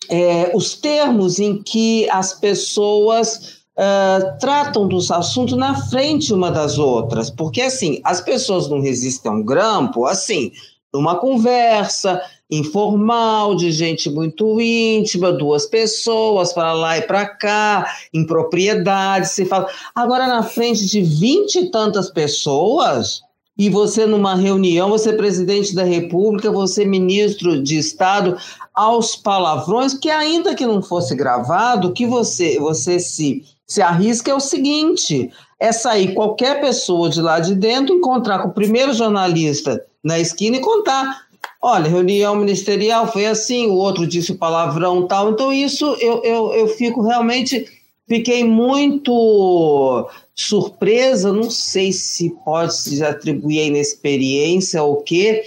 é, 0.09 0.51
os 0.53 0.75
termos 0.75 1.39
em 1.39 1.63
que 1.63 2.09
as 2.09 2.33
pessoas 2.33 3.59
uh, 3.77 4.37
tratam 4.37 4.85
dos 4.85 5.09
assuntos 5.09 5.55
na 5.55 5.73
frente 5.87 6.33
uma 6.33 6.51
das 6.51 6.77
outras, 6.77 7.29
porque 7.29 7.61
assim, 7.61 8.01
as 8.03 8.19
pessoas 8.19 8.67
não 8.67 8.81
resistem 8.81 9.31
a 9.31 9.35
um 9.35 9.43
grampo, 9.45 10.05
assim, 10.05 10.51
numa 10.93 11.15
conversa 11.15 12.21
informal, 12.49 13.55
de 13.55 13.71
gente 13.71 14.09
muito 14.09 14.61
íntima, 14.61 15.31
duas 15.31 15.65
pessoas 15.65 16.53
para 16.53 16.71
lá 16.73 16.97
e 16.97 17.01
para 17.01 17.25
cá, 17.25 17.91
em 18.13 18.25
propriedade, 18.25 19.27
se 19.29 19.45
fala. 19.45 19.67
Agora, 19.95 20.27
na 20.27 20.43
frente 20.43 20.85
de 20.85 21.01
vinte 21.01 21.55
e 21.55 21.71
tantas 21.71 22.11
pessoas, 22.11 23.21
e 23.57 23.69
você 23.69 24.05
numa 24.05 24.35
reunião, 24.35 24.89
você 24.89 25.09
é 25.09 25.13
presidente 25.13 25.73
da 25.73 25.83
República, 25.83 26.51
você 26.51 26.83
é 26.83 26.85
ministro 26.85 27.61
de 27.61 27.77
Estado, 27.77 28.37
aos 28.73 29.15
palavrões, 29.15 29.93
que 29.93 30.09
ainda 30.09 30.55
que 30.55 30.65
não 30.65 30.81
fosse 30.81 31.15
gravado, 31.15 31.91
que 31.91 32.05
você, 32.05 32.59
você 32.59 32.99
se, 32.99 33.43
se 33.65 33.81
arrisca 33.81 34.31
é 34.31 34.35
o 34.35 34.39
seguinte: 34.39 35.31
é 35.59 35.71
sair 35.71 36.13
qualquer 36.13 36.61
pessoa 36.61 37.09
de 37.09 37.21
lá 37.21 37.39
de 37.39 37.55
dentro, 37.55 37.95
encontrar 37.95 38.39
com 38.39 38.49
o 38.49 38.53
primeiro 38.53 38.93
jornalista 38.93 39.83
na 40.03 40.19
esquina 40.19 40.57
e 40.57 40.61
contar. 40.61 41.27
Olha, 41.61 41.89
reunião 41.89 42.35
ministerial 42.35 43.11
foi 43.11 43.25
assim, 43.25 43.67
o 43.67 43.75
outro 43.75 44.05
disse 44.05 44.33
palavrão 44.35 45.07
tal. 45.07 45.31
Então, 45.31 45.53
isso 45.53 45.85
eu, 45.99 46.21
eu, 46.23 46.53
eu 46.53 46.67
fico 46.67 47.01
realmente. 47.01 47.65
Fiquei 48.05 48.43
muito 48.43 50.09
surpresa, 50.35 51.31
não 51.31 51.49
sei 51.49 51.93
se 51.93 52.31
pode 52.43 52.75
se 52.75 53.03
atribuir 53.03 53.61
a 53.61 53.63
inexperiência 53.63 54.83
ou 54.83 54.95
o 54.95 55.01
quê, 55.01 55.43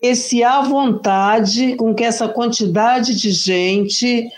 esse 0.00 0.42
à 0.42 0.62
vontade 0.62 1.76
com 1.76 1.94
que 1.94 2.04
essa 2.04 2.28
quantidade 2.28 3.14
de 3.14 3.30
gente 3.30 4.30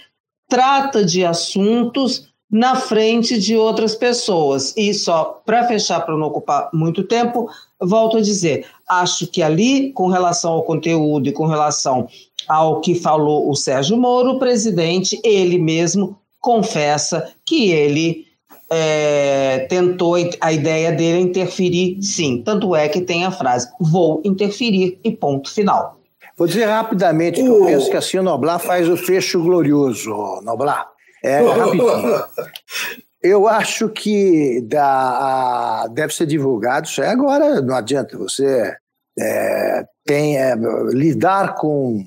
trata 0.48 1.04
de 1.04 1.24
assuntos 1.24 2.28
na 2.50 2.74
frente 2.74 3.38
de 3.38 3.56
outras 3.56 3.94
pessoas. 3.94 4.74
E 4.76 4.92
só 4.92 5.40
para 5.44 5.68
fechar, 5.68 6.00
para 6.00 6.16
não 6.16 6.26
ocupar 6.26 6.70
muito 6.72 7.04
tempo, 7.04 7.48
volto 7.80 8.16
a 8.16 8.20
dizer: 8.20 8.66
acho 8.90 9.26
que 9.28 9.42
ali, 9.42 9.92
com 9.92 10.08
relação 10.08 10.52
ao 10.52 10.64
conteúdo 10.64 11.28
e 11.28 11.32
com 11.32 11.46
relação 11.46 12.08
ao 12.48 12.80
que 12.80 12.96
falou 12.96 13.48
o 13.48 13.54
Sérgio 13.54 13.96
Moro, 13.96 14.32
o 14.32 14.38
presidente, 14.38 15.20
ele 15.22 15.58
mesmo 15.58 16.18
confessa 16.40 17.32
que 17.46 17.70
ele 17.70 18.26
é, 18.68 19.66
tentou, 19.68 20.16
a 20.40 20.52
ideia 20.52 20.90
dele 20.90 21.18
é 21.18 21.20
interferir, 21.20 22.02
sim. 22.02 22.42
Tanto 22.44 22.74
é 22.74 22.88
que 22.88 23.00
tem 23.00 23.24
a 23.24 23.30
frase: 23.30 23.68
vou 23.80 24.20
interferir 24.24 24.98
e 25.04 25.10
ponto 25.12 25.52
final. 25.52 25.98
Vou 26.36 26.46
dizer 26.46 26.64
rapidamente 26.64 27.40
que 27.40 27.46
eu 27.46 27.64
penso 27.64 27.90
que 27.90 27.96
assim 27.96 28.18
o 28.18 28.22
Noblar 28.22 28.58
faz 28.58 28.88
o 28.88 28.96
fecho 28.96 29.42
glorioso, 29.42 30.10
Noblar. 30.42 30.88
É, 31.22 31.40
rapidinho. 31.40 32.24
Eu 33.22 33.46
acho 33.46 33.88
que 33.88 34.66
deve 35.92 36.14
ser 36.14 36.26
divulgado 36.26 36.86
isso 36.86 37.02
aí 37.02 37.08
agora, 37.08 37.60
não 37.60 37.74
adianta 37.74 38.16
você 38.16 38.74
é, 39.18 39.84
tem, 40.04 40.38
é, 40.38 40.54
lidar 40.92 41.54
com 41.54 42.06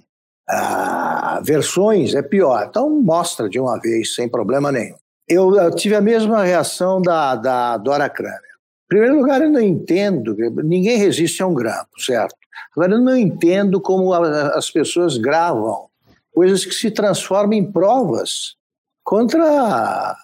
versões 1.43 2.13
é 2.13 2.21
pior. 2.21 2.65
Então 2.67 2.89
mostra 2.89 3.49
de 3.49 3.59
uma 3.59 3.79
vez, 3.79 4.15
sem 4.15 4.27
problema 4.27 4.71
nenhum. 4.71 4.95
Eu, 5.27 5.55
eu 5.55 5.73
tive 5.73 5.95
a 5.95 6.01
mesma 6.01 6.43
reação 6.43 7.01
da, 7.01 7.35
da 7.35 7.77
Dora 7.77 8.09
Kramer. 8.09 8.39
Em 8.39 8.87
primeiro 8.87 9.17
lugar, 9.17 9.41
eu 9.41 9.49
não 9.49 9.61
entendo, 9.61 10.35
ninguém 10.63 10.97
resiste 10.97 11.41
a 11.41 11.47
um 11.47 11.53
grampo, 11.53 11.99
certo? 11.99 12.35
Agora, 12.75 12.93
eu 12.93 12.99
não 12.99 13.15
entendo 13.15 13.79
como 13.79 14.13
as 14.13 14.69
pessoas 14.69 15.17
gravam 15.17 15.87
coisas 16.33 16.65
que 16.65 16.73
se 16.73 16.91
transformam 16.91 17.53
em 17.53 17.71
provas 17.71 18.55
contra, 19.03 20.15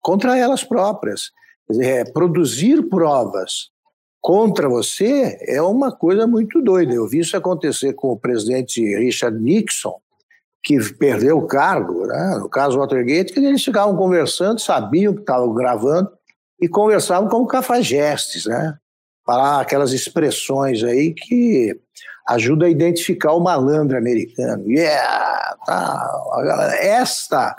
contra 0.00 0.36
elas 0.36 0.64
próprias. 0.64 1.30
Dizer, 1.68 1.84
é, 1.84 2.04
produzir 2.04 2.88
provas 2.88 3.70
contra 4.20 4.68
você 4.68 5.38
é 5.42 5.60
uma 5.60 5.92
coisa 5.92 6.26
muito 6.26 6.62
doida. 6.62 6.94
Eu 6.94 7.06
vi 7.06 7.20
isso 7.20 7.36
acontecer 7.36 7.92
com 7.92 8.08
o 8.08 8.18
presidente 8.18 8.80
Richard 8.96 9.38
Nixon, 9.38 10.00
que 10.62 10.78
perdeu 10.94 11.38
o 11.38 11.46
cargo, 11.46 12.06
né? 12.06 12.36
no 12.38 12.48
caso 12.48 12.78
Watergate, 12.78 13.32
que 13.32 13.40
eles 13.40 13.64
ficavam 13.64 13.96
conversando, 13.96 14.60
sabiam 14.60 15.14
que 15.14 15.20
estavam 15.20 15.52
gravando 15.54 16.10
e 16.60 16.68
conversavam 16.68 17.28
como 17.28 17.46
cafajestes, 17.46 18.46
né? 18.46 18.76
Falar 19.24 19.60
aquelas 19.60 19.92
expressões 19.92 20.82
aí 20.82 21.14
que 21.14 21.78
ajuda 22.28 22.66
a 22.66 22.70
identificar 22.70 23.32
o 23.32 23.40
malandro 23.40 23.96
americano. 23.96 24.70
Yeah, 24.70 25.56
tá. 25.64 26.76
Esta, 26.78 27.56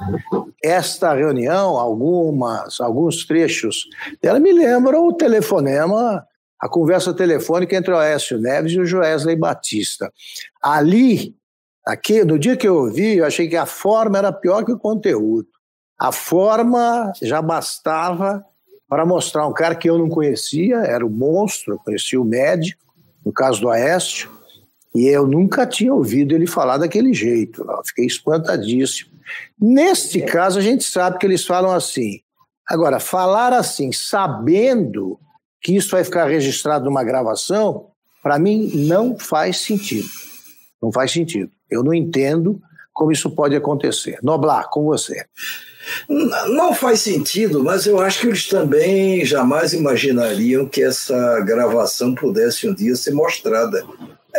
esta 0.64 1.14
reunião, 1.16 1.78
algumas, 1.78 2.80
alguns 2.80 3.26
trechos 3.26 3.86
dela 4.22 4.40
me 4.40 4.54
lembram 4.54 5.08
o 5.08 5.14
telefonema, 5.14 6.24
a 6.60 6.70
conversa 6.70 7.14
telefônica 7.14 7.76
entre 7.76 7.92
o 7.92 7.98
Aécio 7.98 8.40
Neves 8.40 8.74
e 8.74 8.80
o 8.80 8.86
Joesley 8.86 9.36
Batista. 9.36 10.12
Ali, 10.62 11.36
aqui, 11.86 12.24
no 12.24 12.38
dia 12.38 12.56
que 12.56 12.68
eu 12.68 12.76
ouvi, 12.76 13.18
eu 13.18 13.26
achei 13.26 13.48
que 13.48 13.58
a 13.58 13.66
forma 13.66 14.20
era 14.20 14.32
pior 14.32 14.64
que 14.64 14.72
o 14.72 14.80
conteúdo. 14.80 15.48
A 15.98 16.12
forma 16.12 17.12
já 17.22 17.42
bastava 17.42 18.46
para 18.88 19.06
mostrar 19.06 19.48
um 19.48 19.54
cara 19.54 19.76
que 19.76 19.90
eu 19.90 19.98
não 19.98 20.10
conhecia, 20.10 20.78
era 20.78 21.06
o 21.06 21.10
monstro, 21.10 21.74
eu 21.74 21.80
conhecia 21.80 22.22
o 22.22 22.26
médico, 22.26 22.82
no 23.26 23.34
caso 23.34 23.62
do 23.62 23.70
Aécio, 23.70 24.39
e 24.94 25.08
eu 25.08 25.28
nunca 25.28 25.68
tinha 25.68 25.94
ouvido 25.94 26.34
ele 26.34 26.48
falar 26.48 26.78
daquele 26.78 27.14
jeito. 27.14 27.64
Eu 27.68 27.84
fiquei 27.86 28.06
espantadíssimo. 28.06 29.12
Neste 29.60 30.22
caso, 30.22 30.58
a 30.58 30.62
gente 30.62 30.84
sabe 30.84 31.18
que 31.18 31.26
eles 31.26 31.46
falam 31.46 31.72
assim. 31.72 32.22
Agora, 32.68 33.00
falar 33.00 33.54
assim, 33.54 33.92
sabendo 33.92 35.20
que 35.62 35.76
isso 35.76 35.92
vai 35.92 36.04
ficar 36.04 36.26
registrado 36.26 36.86
numa 36.86 37.04
gravação, 37.04 37.88
para 38.22 38.40
mim 38.40 38.72
não 38.88 39.18
faz 39.18 39.58
sentido. 39.58 40.10
Não 40.82 40.92
faz 40.92 41.12
sentido. 41.12 41.52
Eu 41.70 41.84
não 41.84 41.94
entendo 41.94 42.62
como 42.94 43.12
isso 43.12 43.30
pode 43.30 43.56
acontecer. 43.56 44.20
Noblar, 44.22 44.70
com 44.70 44.84
você. 44.84 45.26
Não 46.08 46.74
faz 46.74 47.02
sentido, 47.02 47.64
mas 47.64 47.86
eu 47.86 48.00
acho 48.00 48.22
que 48.22 48.28
eles 48.28 48.48
também 48.48 49.26
jamais 49.26 49.74
imaginariam 49.74 50.68
que 50.68 50.84
essa 50.84 51.40
gravação 51.42 52.14
pudesse 52.14 52.68
um 52.68 52.74
dia 52.74 52.96
ser 52.96 53.12
mostrada. 53.12 53.84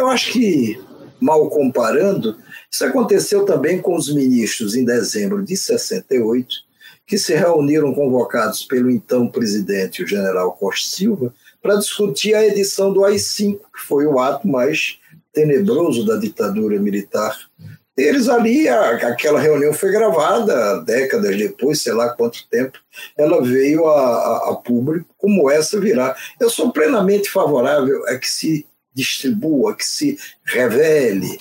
Eu 0.00 0.08
acho 0.08 0.32
que, 0.32 0.80
mal 1.20 1.50
comparando, 1.50 2.34
isso 2.70 2.82
aconteceu 2.86 3.44
também 3.44 3.82
com 3.82 3.94
os 3.94 4.10
ministros 4.10 4.74
em 4.74 4.82
dezembro 4.82 5.44
de 5.44 5.54
68, 5.54 6.56
que 7.06 7.18
se 7.18 7.34
reuniram 7.34 7.92
convocados 7.92 8.64
pelo 8.64 8.90
então 8.90 9.28
presidente, 9.28 10.02
o 10.02 10.06
general 10.06 10.52
Costa 10.52 10.96
Silva, 10.96 11.34
para 11.62 11.76
discutir 11.76 12.34
a 12.34 12.46
edição 12.46 12.90
do 12.90 13.04
AI-5, 13.04 13.58
que 13.58 13.86
foi 13.86 14.06
o 14.06 14.18
ato 14.18 14.48
mais 14.48 14.98
tenebroso 15.34 16.06
da 16.06 16.16
ditadura 16.16 16.80
militar. 16.80 17.36
Eles 17.94 18.26
ali, 18.26 18.70
aquela 18.70 19.38
reunião 19.38 19.74
foi 19.74 19.92
gravada 19.92 20.80
décadas 20.80 21.36
depois, 21.36 21.82
sei 21.82 21.92
lá 21.92 22.08
quanto 22.08 22.48
tempo, 22.48 22.78
ela 23.18 23.42
veio 23.42 23.86
a, 23.86 24.00
a, 24.00 24.50
a 24.50 24.54
público, 24.54 25.14
como 25.18 25.50
essa 25.50 25.78
virá. 25.78 26.16
Eu 26.40 26.48
sou 26.48 26.72
plenamente 26.72 27.28
favorável 27.28 28.02
a 28.06 28.16
que 28.16 28.26
se 28.26 28.66
distribua, 29.00 29.74
que 29.74 29.84
se 29.84 30.18
revele 30.44 31.38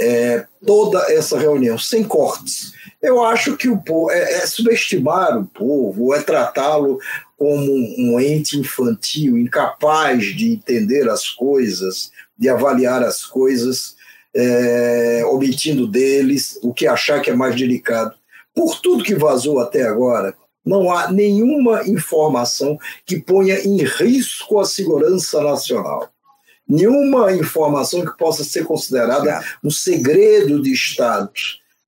é, 0.00 0.46
toda 0.66 0.98
essa 1.12 1.38
reunião, 1.38 1.78
sem 1.78 2.02
cortes. 2.02 2.72
Eu 3.00 3.22
acho 3.22 3.56
que 3.56 3.68
o 3.68 3.78
povo 3.78 4.10
é, 4.10 4.34
é 4.34 4.46
subestimar 4.46 5.38
o 5.38 5.46
povo, 5.46 6.14
é 6.14 6.22
tratá-lo 6.22 6.98
como 7.36 7.72
um 7.98 8.20
ente 8.20 8.58
infantil, 8.58 9.36
incapaz 9.36 10.24
de 10.24 10.52
entender 10.52 11.08
as 11.10 11.28
coisas, 11.28 12.12
de 12.38 12.48
avaliar 12.48 13.02
as 13.02 13.24
coisas, 13.24 13.96
é, 14.34 15.22
omitindo 15.26 15.86
deles 15.86 16.58
o 16.62 16.72
que 16.72 16.86
achar 16.86 17.20
que 17.20 17.30
é 17.30 17.34
mais 17.34 17.56
delicado. 17.56 18.14
Por 18.54 18.80
tudo 18.80 19.04
que 19.04 19.14
vazou 19.14 19.58
até 19.58 19.82
agora, 19.82 20.34
não 20.64 20.92
há 20.92 21.10
nenhuma 21.10 21.82
informação 21.88 22.78
que 23.04 23.18
ponha 23.18 23.58
em 23.66 23.78
risco 23.82 24.60
a 24.60 24.64
segurança 24.64 25.42
nacional 25.42 26.11
nenhuma 26.68 27.32
informação 27.32 28.04
que 28.04 28.16
possa 28.16 28.44
ser 28.44 28.64
considerada 28.64 29.42
um 29.62 29.70
segredo 29.70 30.62
de 30.62 30.72
Estado. 30.72 31.30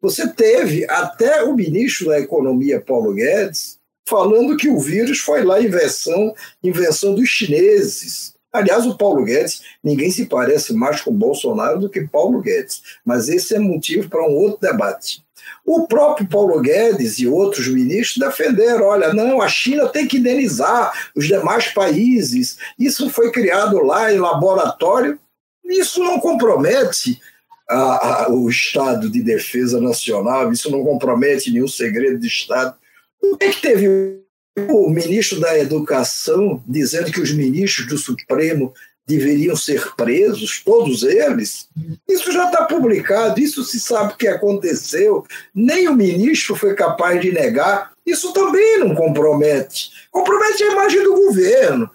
Você 0.01 0.29
teve 0.29 0.85
até 0.91 1.43
o 1.43 1.55
ministro 1.55 2.09
da 2.09 2.21
Economia, 2.21 2.81
Paulo 2.81 3.15
Guedes, 3.15 3.79
falando 4.07 4.57
que 4.57 4.69
o 4.69 4.79
vírus 4.79 5.19
foi 5.19 5.43
lá 5.43 5.61
invenção, 5.61 6.35
invenção 6.63 7.15
dos 7.15 7.29
chineses. 7.29 8.35
Aliás, 8.53 8.87
o 8.87 8.97
Paulo 8.97 9.25
Guedes, 9.25 9.63
ninguém 9.83 10.11
se 10.11 10.27
parece 10.27 10.73
mais 10.75 11.01
com 11.01 11.13
Bolsonaro 11.13 11.81
do 11.81 11.89
que 11.89 12.07
Paulo 12.07 12.41
Guedes, 12.41 12.83
mas 13.05 13.29
esse 13.29 13.55
é 13.55 13.59
motivo 13.59 14.09
para 14.09 14.29
um 14.29 14.35
outro 14.35 14.61
debate. 14.61 15.25
O 15.65 15.87
próprio 15.87 16.27
Paulo 16.27 16.61
Guedes 16.61 17.19
e 17.19 17.27
outros 17.27 17.69
ministros 17.69 18.19
defenderam: 18.19 18.87
olha, 18.87 19.13
não, 19.13 19.41
a 19.41 19.49
China 19.49 19.89
tem 19.89 20.07
que 20.07 20.19
indenizar 20.19 20.93
os 21.15 21.27
demais 21.27 21.69
países. 21.69 22.59
Isso 22.79 23.09
foi 23.11 23.31
criado 23.31 23.83
lá 23.83 24.13
em 24.13 24.19
laboratório. 24.19 25.19
Isso 25.65 26.03
não 26.03 26.21
compromete 26.21 27.21
a, 27.69 28.25
a, 28.25 28.31
o 28.31 28.49
Estado 28.49 29.09
de 29.09 29.23
Defesa 29.23 29.81
Nacional, 29.81 30.53
isso 30.53 30.71
não 30.71 30.85
compromete 30.85 31.51
nenhum 31.51 31.69
segredo 31.69 32.19
de 32.19 32.27
Estado. 32.27 32.77
O 33.23 33.37
que, 33.37 33.47
é 33.47 33.51
que 33.51 33.63
teve 33.63 34.21
o 34.69 34.91
ministro 34.91 35.41
da 35.41 35.59
Educação 35.59 36.63
dizendo 36.67 37.11
que 37.11 37.21
os 37.21 37.33
ministros 37.33 37.89
do 37.89 37.99
Supremo 37.99 38.73
deveriam 39.07 39.55
ser 39.55 39.95
presos, 39.95 40.63
todos 40.65 41.03
eles. 41.03 41.69
Isso 42.09 42.33
já 42.33 42.47
está 42.47 42.65
publicado, 42.65 43.41
isso 43.41 43.63
se 43.65 43.79
sabe 43.79 44.15
o 44.15 44.17
que 44.17 44.27
aconteceu. 44.27 45.25
Nem 45.55 45.89
o 45.89 45.95
ministro 45.95 46.57
foi 46.57 46.75
capaz 46.75 47.21
de 47.21 47.33
negar. 47.33 47.93
Isso 48.07 48.33
também 48.33 48.79
não 48.79 48.95
compromete. 48.95 49.91
Compromete 50.11 50.63
a 50.65 50.73
imagem 50.73 51.03
do 51.03 51.15
governo. 51.15 51.91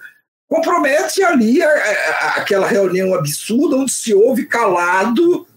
Compromete 0.47 1.23
ali 1.23 1.61
a, 1.61 1.69
a, 1.69 2.27
aquela 2.37 2.67
reunião 2.67 3.13
absurda 3.13 3.75
onde 3.75 3.91
se 3.91 4.13
ouve 4.13 4.45
calado, 4.45 5.47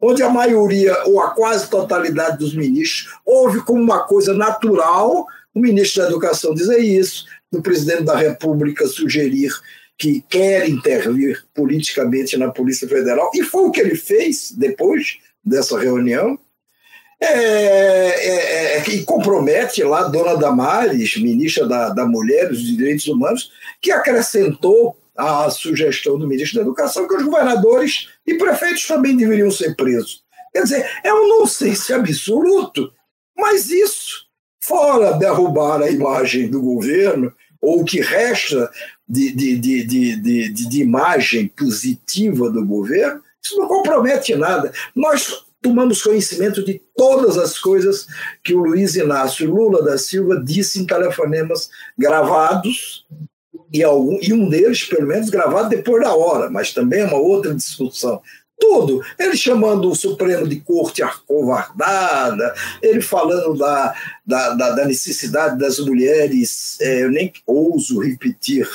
onde 0.00 0.22
a 0.22 0.28
maioria 0.28 0.96
ou 1.06 1.20
a 1.20 1.30
quase 1.30 1.68
totalidade 1.68 2.38
dos 2.38 2.54
ministros 2.54 3.14
ouve 3.24 3.60
como 3.62 3.80
uma 3.80 4.00
coisa 4.00 4.34
natural 4.34 5.26
o 5.54 5.60
ministro 5.60 6.02
da 6.02 6.08
Educação 6.08 6.52
dizer 6.52 6.78
isso, 6.78 7.26
o 7.52 7.62
presidente 7.62 8.02
da 8.02 8.16
República 8.16 8.86
sugerir 8.88 9.52
que 9.98 10.22
quer 10.28 10.68
intervir 10.68 11.44
politicamente 11.54 12.36
na 12.36 12.50
Polícia 12.50 12.88
Federal, 12.88 13.30
e 13.34 13.42
foi 13.42 13.64
o 13.64 13.70
que 13.70 13.80
ele 13.80 13.94
fez 13.94 14.52
depois 14.52 15.18
dessa 15.44 15.78
reunião, 15.78 16.38
é, 17.20 17.26
é, 17.26 18.78
é, 18.78 18.90
e 18.90 19.04
compromete 19.04 19.82
lá 19.82 20.00
a 20.00 20.08
dona 20.08 20.36
Damares, 20.36 21.16
ministra 21.16 21.66
da, 21.66 21.88
da 21.90 22.04
Mulher 22.04 22.46
e 22.46 22.48
dos 22.48 22.76
Direitos 22.76 23.06
Humanos, 23.06 23.50
que 23.80 23.90
acrescentou 23.92 24.98
a 25.16 25.48
sugestão 25.48 26.18
do 26.18 26.26
ministro 26.26 26.56
da 26.56 26.62
Educação 26.62 27.06
que 27.06 27.14
os 27.14 27.22
governadores 27.22 28.08
e 28.26 28.34
prefeitos 28.34 28.86
também 28.86 29.16
deveriam 29.16 29.50
ser 29.50 29.76
presos. 29.76 30.22
Quer 30.52 30.62
dizer, 30.64 30.90
é 31.02 31.14
um 31.14 31.28
nonsense 31.28 31.92
absoluto, 31.92 32.92
mas 33.36 33.70
isso, 33.70 34.26
fora 34.60 35.12
derrubar 35.12 35.82
a 35.82 35.90
imagem 35.90 36.48
do 36.48 36.60
governo, 36.60 37.32
ou 37.64 37.80
o 37.80 37.84
que 37.84 38.00
resta 38.00 38.70
de, 39.08 39.32
de, 39.32 39.56
de, 39.58 39.84
de, 40.16 40.48
de, 40.50 40.80
imagem 40.80 41.48
positiva 41.48 42.50
do 42.50 42.64
governo, 42.64 43.22
isso 43.42 43.58
não 43.58 43.68
compromete 43.68 44.34
nada. 44.34 44.72
Nós 44.94 45.44
tomamos 45.60 46.02
conhecimento 46.02 46.64
de 46.64 46.80
todas 46.96 47.38
as 47.38 47.58
coisas 47.58 48.06
que 48.42 48.54
o 48.54 48.58
Luiz 48.58 48.96
Inácio 48.96 49.50
Lula 49.50 49.82
da 49.82 49.96
Silva 49.96 50.42
disse 50.44 50.80
em 50.80 50.86
telefonemas 50.86 51.70
gravados, 51.98 53.06
e, 53.72 53.82
algum, 53.82 54.18
e 54.22 54.32
um 54.32 54.48
deles, 54.48 54.84
pelo 54.84 55.08
menos, 55.08 55.30
gravado 55.30 55.68
depois 55.68 56.02
da 56.02 56.14
hora, 56.14 56.48
mas 56.48 56.72
também 56.72 57.00
é 57.00 57.06
uma 57.06 57.18
outra 57.18 57.52
discussão. 57.52 58.22
Tudo. 58.58 59.02
Ele 59.18 59.36
chamando 59.36 59.90
o 59.90 59.94
Supremo 59.94 60.46
de 60.46 60.60
corte 60.60 61.02
acovardada, 61.02 62.54
ele 62.82 63.00
falando 63.00 63.58
da, 63.58 63.94
da, 64.24 64.54
da, 64.54 64.70
da 64.70 64.84
necessidade 64.84 65.58
das 65.58 65.78
mulheres, 65.78 66.78
é, 66.80 67.02
eu 67.02 67.10
nem 67.10 67.32
ouso 67.46 68.00
repetir, 68.00 68.68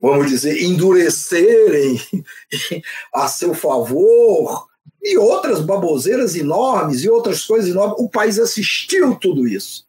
vamos 0.00 0.28
dizer, 0.28 0.62
endurecerem 0.62 2.00
a 3.12 3.28
seu 3.28 3.54
favor, 3.54 4.66
e 5.04 5.18
outras 5.18 5.60
baboseiras 5.60 6.34
enormes 6.34 7.04
e 7.04 7.10
outras 7.10 7.44
coisas 7.44 7.68
enormes. 7.68 7.98
O 7.98 8.08
país 8.08 8.38
assistiu 8.38 9.14
tudo 9.16 9.46
isso. 9.46 9.84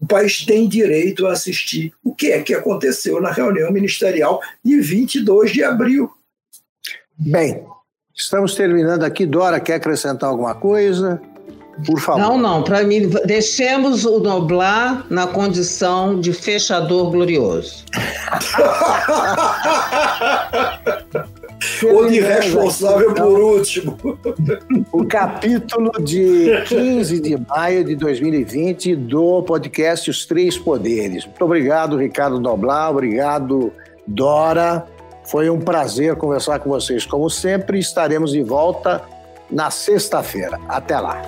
O 0.00 0.06
país 0.06 0.46
tem 0.46 0.66
direito 0.66 1.26
a 1.26 1.32
assistir 1.32 1.92
o 2.02 2.14
que 2.14 2.32
é 2.32 2.42
que 2.42 2.54
aconteceu 2.54 3.20
na 3.20 3.30
reunião 3.30 3.70
ministerial 3.70 4.40
de 4.64 4.80
22 4.80 5.52
de 5.52 5.62
abril. 5.62 6.10
Bem, 7.18 7.66
estamos 8.18 8.54
terminando 8.54 9.04
aqui. 9.04 9.24
Dora, 9.24 9.60
quer 9.60 9.74
acrescentar 9.76 10.28
alguma 10.28 10.54
coisa? 10.54 11.22
Por 11.86 12.00
favor. 12.00 12.20
Não, 12.20 12.36
não. 12.36 12.64
Para 12.64 12.82
mim, 12.82 13.08
deixemos 13.24 14.04
o 14.04 14.18
Noblar 14.18 15.06
na 15.08 15.28
condição 15.28 16.20
de 16.20 16.32
fechador 16.32 17.12
glorioso. 17.12 17.84
Ou 21.92 22.08
de 22.08 22.20
responsável 22.20 23.14
por 23.14 23.40
último. 23.40 23.96
O 24.90 25.04
capítulo 25.06 25.92
de 26.02 26.62
15 26.66 27.20
de 27.20 27.36
maio 27.48 27.84
de 27.84 27.94
2020 27.94 28.96
do 28.96 29.42
podcast 29.42 30.10
Os 30.10 30.26
Três 30.26 30.58
Poderes. 30.58 31.24
Muito 31.24 31.44
obrigado, 31.44 31.96
Ricardo 31.96 32.40
Noblar. 32.40 32.90
Obrigado, 32.90 33.72
Dora. 34.06 34.86
Foi 35.28 35.50
um 35.50 35.60
prazer 35.60 36.16
conversar 36.16 36.58
com 36.58 36.70
vocês. 36.70 37.04
Como 37.04 37.28
sempre, 37.28 37.78
estaremos 37.78 38.32
de 38.32 38.42
volta 38.42 39.02
na 39.50 39.70
sexta-feira. 39.70 40.58
Até 40.66 40.98
lá. 40.98 41.20